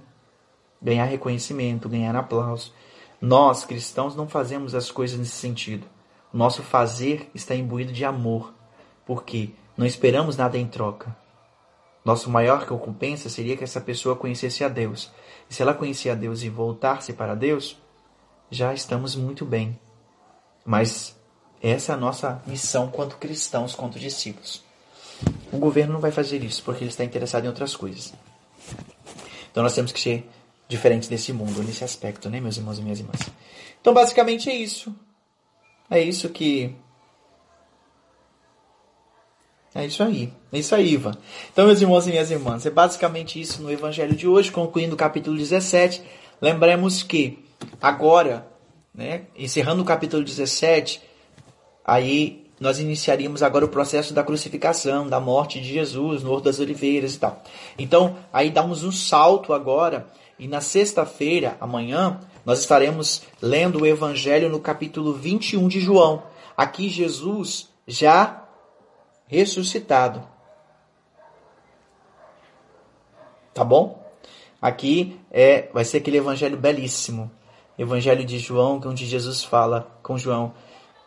Ganhar 0.81 1.05
reconhecimento, 1.05 1.89
ganhar 1.89 2.15
aplauso. 2.15 2.73
Nós, 3.19 3.65
cristãos, 3.65 4.15
não 4.15 4.27
fazemos 4.27 4.75
as 4.75 4.91
coisas 4.91 5.17
nesse 5.17 5.31
sentido. 5.31 5.87
Nosso 6.31 6.61
fazer 6.61 7.29
está 7.33 7.55
imbuído 7.55 7.93
de 7.93 8.03
amor, 8.03 8.53
porque 9.05 9.51
não 9.77 9.85
esperamos 9.85 10.37
nada 10.37 10.57
em 10.57 10.67
troca. 10.67 11.15
Nosso 12.03 12.29
maior 12.29 12.59
recompensa 12.59 13.29
seria 13.29 13.57
que 13.57 13.63
essa 13.63 13.81
pessoa 13.81 14.15
conhecesse 14.15 14.63
a 14.63 14.67
Deus. 14.67 15.11
E 15.49 15.55
se 15.55 15.61
ela 15.61 15.73
conhecer 15.73 16.11
a 16.11 16.15
Deus 16.15 16.43
e 16.43 16.49
voltar-se 16.49 17.13
para 17.13 17.33
Deus, 17.33 17.77
já 18.51 18.73
estamos 18.73 19.15
muito 19.15 19.43
bem. 19.43 19.79
Mas 20.63 21.15
essa 21.61 21.93
é 21.93 21.95
a 21.95 21.97
nossa 21.97 22.43
missão 22.45 22.89
quanto 22.91 23.17
cristãos, 23.17 23.73
quanto 23.73 23.97
discípulos. 23.97 24.63
O 25.51 25.57
governo 25.57 25.93
não 25.93 25.99
vai 25.99 26.11
fazer 26.11 26.43
isso 26.43 26.61
porque 26.63 26.83
ele 26.83 26.91
está 26.91 27.03
interessado 27.03 27.45
em 27.45 27.47
outras 27.47 27.75
coisas. 27.75 28.13
Então 29.49 29.63
nós 29.63 29.73
temos 29.73 29.91
que 29.91 29.99
ser 29.99 30.29
diferentes 30.67 31.07
desse 31.07 31.31
mundo 31.31 31.63
nesse 31.63 31.83
aspecto, 31.83 32.29
né, 32.29 32.39
meus 32.39 32.57
irmãos 32.57 32.79
e 32.79 32.81
minhas 32.81 32.99
irmãs? 32.99 33.19
Então 33.79 33.93
basicamente 33.93 34.49
é 34.49 34.55
isso. 34.55 34.95
É 35.89 36.01
isso 36.01 36.29
que. 36.29 36.75
É 39.73 39.85
isso 39.85 40.01
aí. 40.03 40.33
É 40.51 40.57
isso 40.57 40.73
aí, 40.73 40.93
Ivan. 40.93 41.11
Então, 41.51 41.65
meus 41.65 41.81
irmãos 41.81 42.07
e 42.07 42.09
minhas 42.09 42.31
irmãs, 42.31 42.65
é 42.65 42.69
basicamente 42.69 43.39
isso 43.39 43.61
no 43.61 43.69
Evangelho 43.71 44.15
de 44.15 44.27
hoje, 44.27 44.51
concluindo 44.51 44.95
o 44.95 44.97
capítulo 44.97 45.37
17. 45.37 46.01
Lembremos 46.41 47.03
que 47.03 47.45
agora, 47.81 48.47
né, 48.93 49.23
encerrando 49.35 49.81
o 49.81 49.85
capítulo 49.85 50.23
17, 50.23 51.01
aí 51.83 52.45
nós 52.59 52.79
iniciaríamos 52.79 53.43
agora 53.43 53.65
o 53.65 53.69
processo 53.69 54.13
da 54.13 54.23
crucificação, 54.23 55.07
da 55.07 55.19
morte 55.19 55.59
de 55.59 55.73
Jesus 55.73 56.23
no 56.23 56.31
Horto 56.31 56.45
das 56.45 56.59
Oliveiras 56.59 57.15
e 57.15 57.19
tal. 57.19 57.43
Então, 57.77 58.17
aí 58.31 58.49
damos 58.49 58.83
um 58.83 58.91
salto 58.91 59.51
agora, 59.53 60.07
e 60.37 60.47
na 60.47 60.61
sexta-feira, 60.61 61.57
amanhã, 61.61 62.19
nós 62.45 62.59
estaremos 62.59 63.23
lendo 63.41 63.81
o 63.81 63.85
Evangelho 63.85 64.49
no 64.49 64.59
capítulo 64.59 65.13
21 65.13 65.67
de 65.67 65.79
João. 65.79 66.23
Aqui 66.57 66.89
Jesus 66.89 67.69
já 67.87 68.43
ressuscitado. 69.27 70.23
Tá 73.53 73.63
bom? 73.63 74.03
Aqui 74.61 75.19
é, 75.31 75.69
vai 75.73 75.85
ser 75.85 75.97
aquele 75.97 76.17
evangelho 76.17 76.57
belíssimo. 76.57 77.31
Evangelho 77.77 78.25
de 78.25 78.39
João, 78.39 78.81
onde 78.85 79.05
Jesus 79.05 79.43
fala 79.43 79.97
com 80.01 80.17
João: 80.17 80.53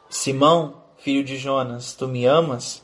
Simão, 0.09 0.83
filho 0.97 1.25
de 1.25 1.37
Jonas, 1.37 1.93
tu 1.93 2.09
me 2.09 2.25
amas? 2.25 2.83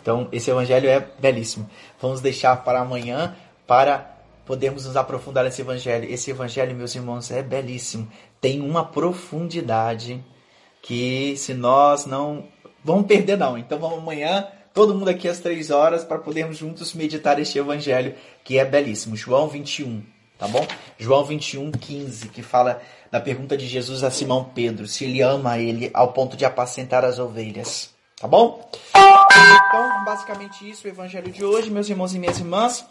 Então, 0.00 0.28
esse 0.32 0.50
evangelho 0.50 0.88
é 0.88 1.00
belíssimo. 1.00 1.68
Vamos 2.00 2.20
deixar 2.20 2.64
para 2.64 2.80
amanhã 2.80 3.36
para 3.66 4.15
podemos 4.46 4.86
nos 4.86 4.96
aprofundar 4.96 5.44
nesse 5.44 5.60
evangelho. 5.60 6.10
Esse 6.10 6.30
evangelho, 6.30 6.74
meus 6.74 6.94
irmãos, 6.94 7.30
é 7.30 7.42
belíssimo. 7.42 8.08
Tem 8.40 8.60
uma 8.60 8.84
profundidade 8.84 10.24
que 10.80 11.36
se 11.36 11.52
nós 11.52 12.06
não 12.06 12.44
vamos 12.82 13.06
perder 13.06 13.36
não. 13.36 13.58
Então 13.58 13.78
vamos 13.78 13.98
amanhã, 13.98 14.46
todo 14.72 14.94
mundo 14.94 15.08
aqui 15.08 15.28
às 15.28 15.40
três 15.40 15.70
horas 15.70 16.04
para 16.04 16.18
podermos 16.18 16.56
juntos 16.56 16.94
meditar 16.94 17.38
este 17.40 17.58
evangelho 17.58 18.14
que 18.44 18.58
é 18.58 18.64
belíssimo. 18.64 19.16
João 19.16 19.48
21, 19.48 20.02
tá 20.38 20.46
bom? 20.46 20.64
João 20.96 21.24
21, 21.24 21.72
15, 21.72 22.28
que 22.28 22.42
fala 22.42 22.80
da 23.10 23.20
pergunta 23.20 23.56
de 23.56 23.66
Jesus 23.66 24.04
a 24.04 24.10
Simão 24.10 24.44
Pedro, 24.54 24.86
se 24.86 25.04
ele 25.04 25.20
ama 25.20 25.58
ele 25.58 25.90
ao 25.92 26.12
ponto 26.12 26.36
de 26.36 26.44
apacentar 26.44 27.04
as 27.04 27.18
ovelhas. 27.18 27.94
Tá 28.20 28.26
bom? 28.26 28.70
Então, 28.94 30.04
basicamente 30.04 30.68
isso, 30.68 30.86
o 30.86 30.90
evangelho 30.90 31.30
de 31.30 31.44
hoje, 31.44 31.70
meus 31.70 31.88
irmãos 31.90 32.14
e 32.14 32.18
minhas 32.18 32.38
irmãs. 32.38 32.86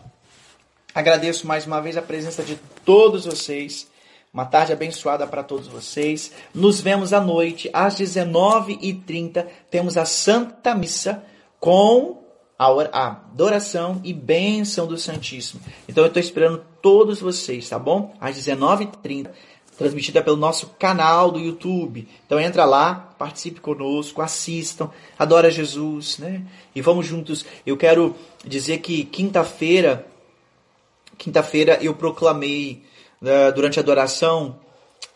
Agradeço 0.95 1.45
mais 1.45 1.67
uma 1.67 1.81
vez 1.81 1.97
a 1.97 2.01
presença 2.01 2.41
de 2.41 2.55
todos 2.85 3.25
vocês. 3.25 3.91
Uma 4.33 4.45
tarde 4.45 4.71
abençoada 4.71 5.27
para 5.27 5.43
todos 5.43 5.67
vocês. 5.67 6.31
Nos 6.53 6.79
vemos 6.79 7.11
à 7.11 7.19
noite, 7.19 7.69
às 7.73 7.99
19h30. 7.99 9.45
Temos 9.69 9.97
a 9.97 10.05
Santa 10.05 10.73
Missa 10.73 11.21
com 11.59 12.23
a 12.57 13.07
adoração 13.07 13.99
e 14.05 14.13
bênção 14.13 14.87
do 14.87 14.97
Santíssimo. 14.97 15.61
Então 15.89 16.01
eu 16.01 16.07
estou 16.07 16.21
esperando 16.21 16.63
todos 16.81 17.19
vocês, 17.19 17.67
tá 17.67 17.77
bom? 17.77 18.15
Às 18.17 18.37
19h30, 18.37 19.31
transmitida 19.77 20.21
pelo 20.21 20.37
nosso 20.37 20.67
canal 20.79 21.29
do 21.29 21.39
YouTube. 21.39 22.07
Então 22.25 22.39
entra 22.39 22.63
lá, 22.63 23.13
participe 23.19 23.59
conosco, 23.59 24.21
assistam, 24.21 24.89
adora 25.19 25.51
Jesus, 25.51 26.19
né? 26.19 26.41
E 26.73 26.79
vamos 26.79 27.05
juntos. 27.05 27.45
Eu 27.65 27.75
quero 27.75 28.15
dizer 28.45 28.77
que 28.77 29.03
quinta-feira 29.03 30.14
quinta-feira 31.17 31.77
eu 31.81 31.93
proclamei 31.93 32.83
uh, 33.21 33.53
durante 33.53 33.79
a 33.79 33.81
adoração 33.81 34.57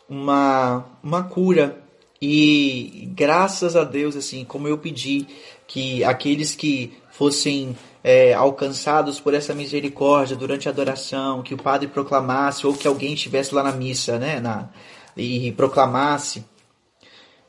uma, 0.09 0.85
uma 1.03 1.23
cura 1.23 1.81
e 2.21 3.09
graças 3.15 3.75
a 3.75 3.83
Deus, 3.83 4.15
assim, 4.15 4.43
como 4.43 4.67
eu 4.67 4.77
pedi 4.77 5.25
que 5.65 6.03
aqueles 6.03 6.55
que 6.55 6.93
fossem 7.11 7.77
é, 8.03 8.33
alcançados 8.33 9.19
por 9.19 9.33
essa 9.33 9.53
misericórdia 9.53 10.35
durante 10.35 10.67
a 10.67 10.71
adoração, 10.71 11.41
que 11.41 11.53
o 11.53 11.57
padre 11.57 11.87
proclamasse 11.87 12.65
ou 12.67 12.73
que 12.73 12.87
alguém 12.87 13.13
estivesse 13.13 13.53
lá 13.53 13.63
na 13.63 13.71
missa, 13.71 14.17
né, 14.17 14.39
na, 14.39 14.69
e 15.15 15.51
proclamasse, 15.53 16.43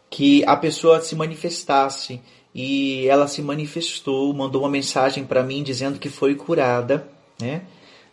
que 0.08 0.44
a 0.44 0.56
pessoa 0.56 1.00
se 1.00 1.14
manifestasse 1.16 2.20
e 2.54 3.06
ela 3.08 3.28
se 3.28 3.42
manifestou, 3.42 4.32
mandou 4.34 4.62
uma 4.62 4.70
mensagem 4.70 5.24
para 5.24 5.42
mim 5.42 5.62
dizendo 5.62 5.98
que 5.98 6.08
foi 6.08 6.34
curada, 6.34 7.08
né? 7.40 7.62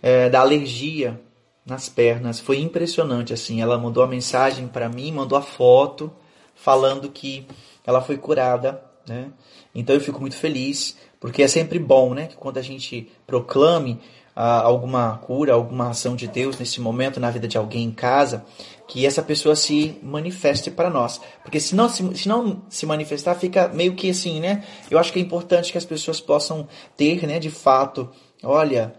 É, 0.01 0.29
da 0.29 0.39
alergia 0.39 1.19
nas 1.65 1.89
pernas. 1.89 2.39
Foi 2.39 2.59
impressionante 2.59 3.33
assim. 3.33 3.61
Ela 3.61 3.77
mandou 3.77 4.03
a 4.03 4.07
mensagem 4.07 4.67
para 4.67 4.87
mim, 4.87 5.11
mandou 5.11 5.37
a 5.37 5.41
foto 5.41 6.11
falando 6.55 7.09
que 7.09 7.45
ela 7.85 8.01
foi 8.01 8.17
curada 8.17 8.81
Né? 9.07 9.29
Então 9.73 9.95
eu 9.95 10.01
fico 10.01 10.19
muito 10.19 10.35
feliz, 10.35 10.97
porque 11.19 11.41
é 11.41 11.47
sempre 11.47 11.79
bom 11.79 12.13
né, 12.13 12.27
que 12.27 12.35
quando 12.35 12.57
a 12.57 12.61
gente 12.61 13.09
proclame 13.25 13.99
ah, 14.35 14.61
alguma 14.61 15.17
cura, 15.17 15.53
alguma 15.53 15.89
ação 15.89 16.15
de 16.15 16.27
Deus 16.27 16.59
nesse 16.59 16.81
momento 16.81 17.19
na 17.19 17.31
vida 17.31 17.47
de 17.47 17.57
alguém 17.57 17.85
em 17.85 17.91
casa, 17.91 18.45
que 18.87 19.05
essa 19.05 19.23
pessoa 19.23 19.55
se 19.55 19.97
manifeste 20.03 20.69
para 20.69 20.89
nós. 20.89 21.19
Porque 21.41 21.59
se 21.59 21.75
não 21.75 21.89
se, 21.89 22.15
se 22.15 22.27
não 22.27 22.61
se 22.69 22.85
manifestar, 22.85 23.35
fica 23.35 23.67
meio 23.69 23.95
que 23.95 24.09
assim, 24.09 24.39
né? 24.39 24.63
Eu 24.91 24.99
acho 24.99 25.11
que 25.11 25.19
é 25.19 25.21
importante 25.21 25.71
que 25.71 25.77
as 25.77 25.85
pessoas 25.85 26.21
possam 26.21 26.67
ter, 26.95 27.25
né, 27.25 27.39
de 27.39 27.49
fato, 27.49 28.09
olha, 28.43 28.93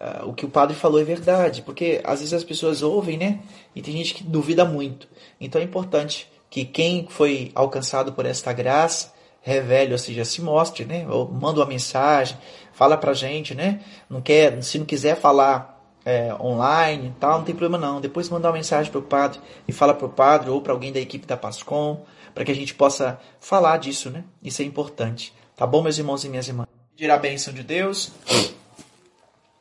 uh, 0.00 0.28
o 0.28 0.34
que 0.34 0.44
o 0.44 0.48
padre 0.48 0.74
falou 0.74 1.00
é 1.00 1.04
verdade. 1.04 1.62
Porque 1.62 2.00
às 2.04 2.20
vezes 2.20 2.34
as 2.34 2.44
pessoas 2.44 2.82
ouvem, 2.82 3.18
né? 3.18 3.40
E 3.74 3.82
tem 3.82 3.96
gente 3.96 4.14
que 4.14 4.24
duvida 4.24 4.64
muito. 4.64 5.06
Então 5.40 5.60
é 5.60 5.64
importante 5.64 6.30
que 6.48 6.64
quem 6.64 7.06
foi 7.08 7.52
alcançado 7.54 8.12
por 8.12 8.26
esta 8.26 8.52
graça 8.52 9.12
revele, 9.42 9.92
ou 9.92 9.98
seja, 9.98 10.24
se 10.24 10.42
mostre, 10.42 10.84
né? 10.84 11.06
Ou 11.08 11.30
manda 11.30 11.60
uma 11.60 11.66
mensagem, 11.66 12.36
fala 12.72 12.96
pra 12.96 13.14
gente, 13.14 13.54
né? 13.54 13.80
Não 14.08 14.20
quer, 14.20 14.62
se 14.62 14.78
não 14.78 14.86
quiser 14.86 15.16
falar 15.16 15.78
é, 16.04 16.34
online 16.40 17.14
tal, 17.20 17.38
não 17.38 17.44
tem 17.44 17.54
problema 17.54 17.78
não. 17.78 18.00
Depois 18.00 18.28
manda 18.28 18.48
uma 18.48 18.54
mensagem 18.54 18.90
pro 18.90 19.02
padre 19.02 19.40
e 19.66 19.72
fala 19.72 19.94
pro 19.94 20.08
padre 20.08 20.50
ou 20.50 20.60
para 20.60 20.72
alguém 20.72 20.92
da 20.92 21.00
equipe 21.00 21.26
da 21.26 21.36
Pascom, 21.36 22.04
para 22.34 22.44
que 22.44 22.52
a 22.52 22.54
gente 22.54 22.74
possa 22.74 23.18
falar 23.38 23.78
disso, 23.78 24.10
né? 24.10 24.24
Isso 24.42 24.62
é 24.62 24.64
importante. 24.64 25.32
Tá 25.56 25.66
bom, 25.66 25.82
meus 25.82 25.98
irmãos 25.98 26.24
e 26.24 26.28
minhas 26.28 26.48
irmãs? 26.48 26.66
Pedir 26.96 27.10
a 27.10 27.18
bênção 27.18 27.52
de 27.52 27.62
Deus. 27.62 28.12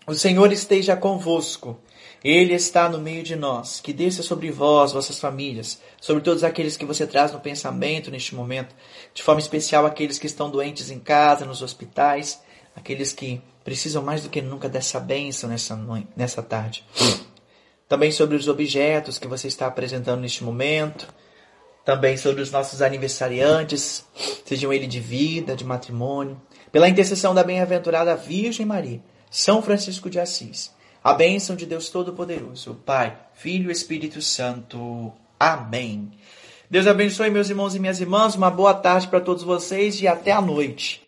O 0.10 0.16
Senhor 0.16 0.52
esteja 0.52 0.96
convosco. 0.98 1.80
Ele 2.24 2.56
está 2.56 2.90
no 2.90 2.98
meio 2.98 3.22
de 3.22 3.36
nós. 3.36 3.80
Que 3.80 3.94
desça 3.94 4.24
sobre 4.24 4.50
vós, 4.50 4.92
vossas 4.92 5.20
famílias, 5.20 5.80
sobre 6.02 6.24
todos 6.24 6.44
aqueles 6.44 6.76
que 6.76 6.84
você 6.84 7.06
traz 7.06 7.32
no 7.32 7.40
pensamento 7.40 8.10
neste 8.10 8.34
momento, 8.34 8.74
de 9.14 9.22
forma 9.22 9.40
especial 9.40 9.86
aqueles 9.86 10.18
que 10.18 10.26
estão 10.26 10.50
doentes 10.50 10.90
em 10.90 10.98
casa, 10.98 11.46
nos 11.46 11.62
hospitais, 11.62 12.42
aqueles 12.76 13.14
que 13.14 13.40
precisam 13.64 14.02
mais 14.02 14.24
do 14.24 14.30
que 14.30 14.42
nunca 14.42 14.68
dessa 14.68 15.00
bênção 15.00 15.48
nessa, 15.48 15.76
noite, 15.76 16.08
nessa 16.18 16.42
tarde. 16.42 16.84
Também 17.88 18.12
sobre 18.12 18.36
os 18.36 18.48
objetos 18.48 19.20
que 19.20 19.28
você 19.28 19.48
está 19.48 19.68
apresentando 19.68 20.22
neste 20.22 20.44
momento. 20.44 21.08
Também 21.86 22.18
sobre 22.18 22.42
os 22.42 22.50
nossos 22.50 22.82
aniversariantes, 22.82 24.04
sejam 24.44 24.74
eles 24.74 24.90
de 24.90 25.00
vida, 25.00 25.56
de 25.56 25.64
matrimônio. 25.64 26.42
Pela 26.72 26.90
intercessão 26.90 27.36
da 27.36 27.44
bem-aventurada 27.44 28.16
Virgem 28.16 28.66
Maria, 28.66 29.04
São 29.30 29.62
Francisco 29.62 30.10
de 30.10 30.20
Assis 30.20 30.72
a 31.04 31.14
bênção 31.14 31.56
de 31.56 31.66
Deus 31.66 31.90
Todo-Poderoso, 31.90 32.76
Pai, 32.86 33.18
Filho 33.34 33.70
e 33.70 33.72
Espírito 33.72 34.22
Santo. 34.22 35.12
Amém. 35.40 36.12
Deus 36.70 36.86
abençoe 36.86 37.30
meus 37.30 37.50
irmãos 37.50 37.74
e 37.74 37.80
minhas 37.80 38.02
irmãs. 38.02 38.36
Uma 38.36 38.52
boa 38.52 38.74
tarde 38.74 39.08
para 39.08 39.22
todos 39.22 39.44
vocês 39.44 40.02
e 40.02 40.08
até 40.08 40.32
a 40.32 40.42
noite. 40.42 41.02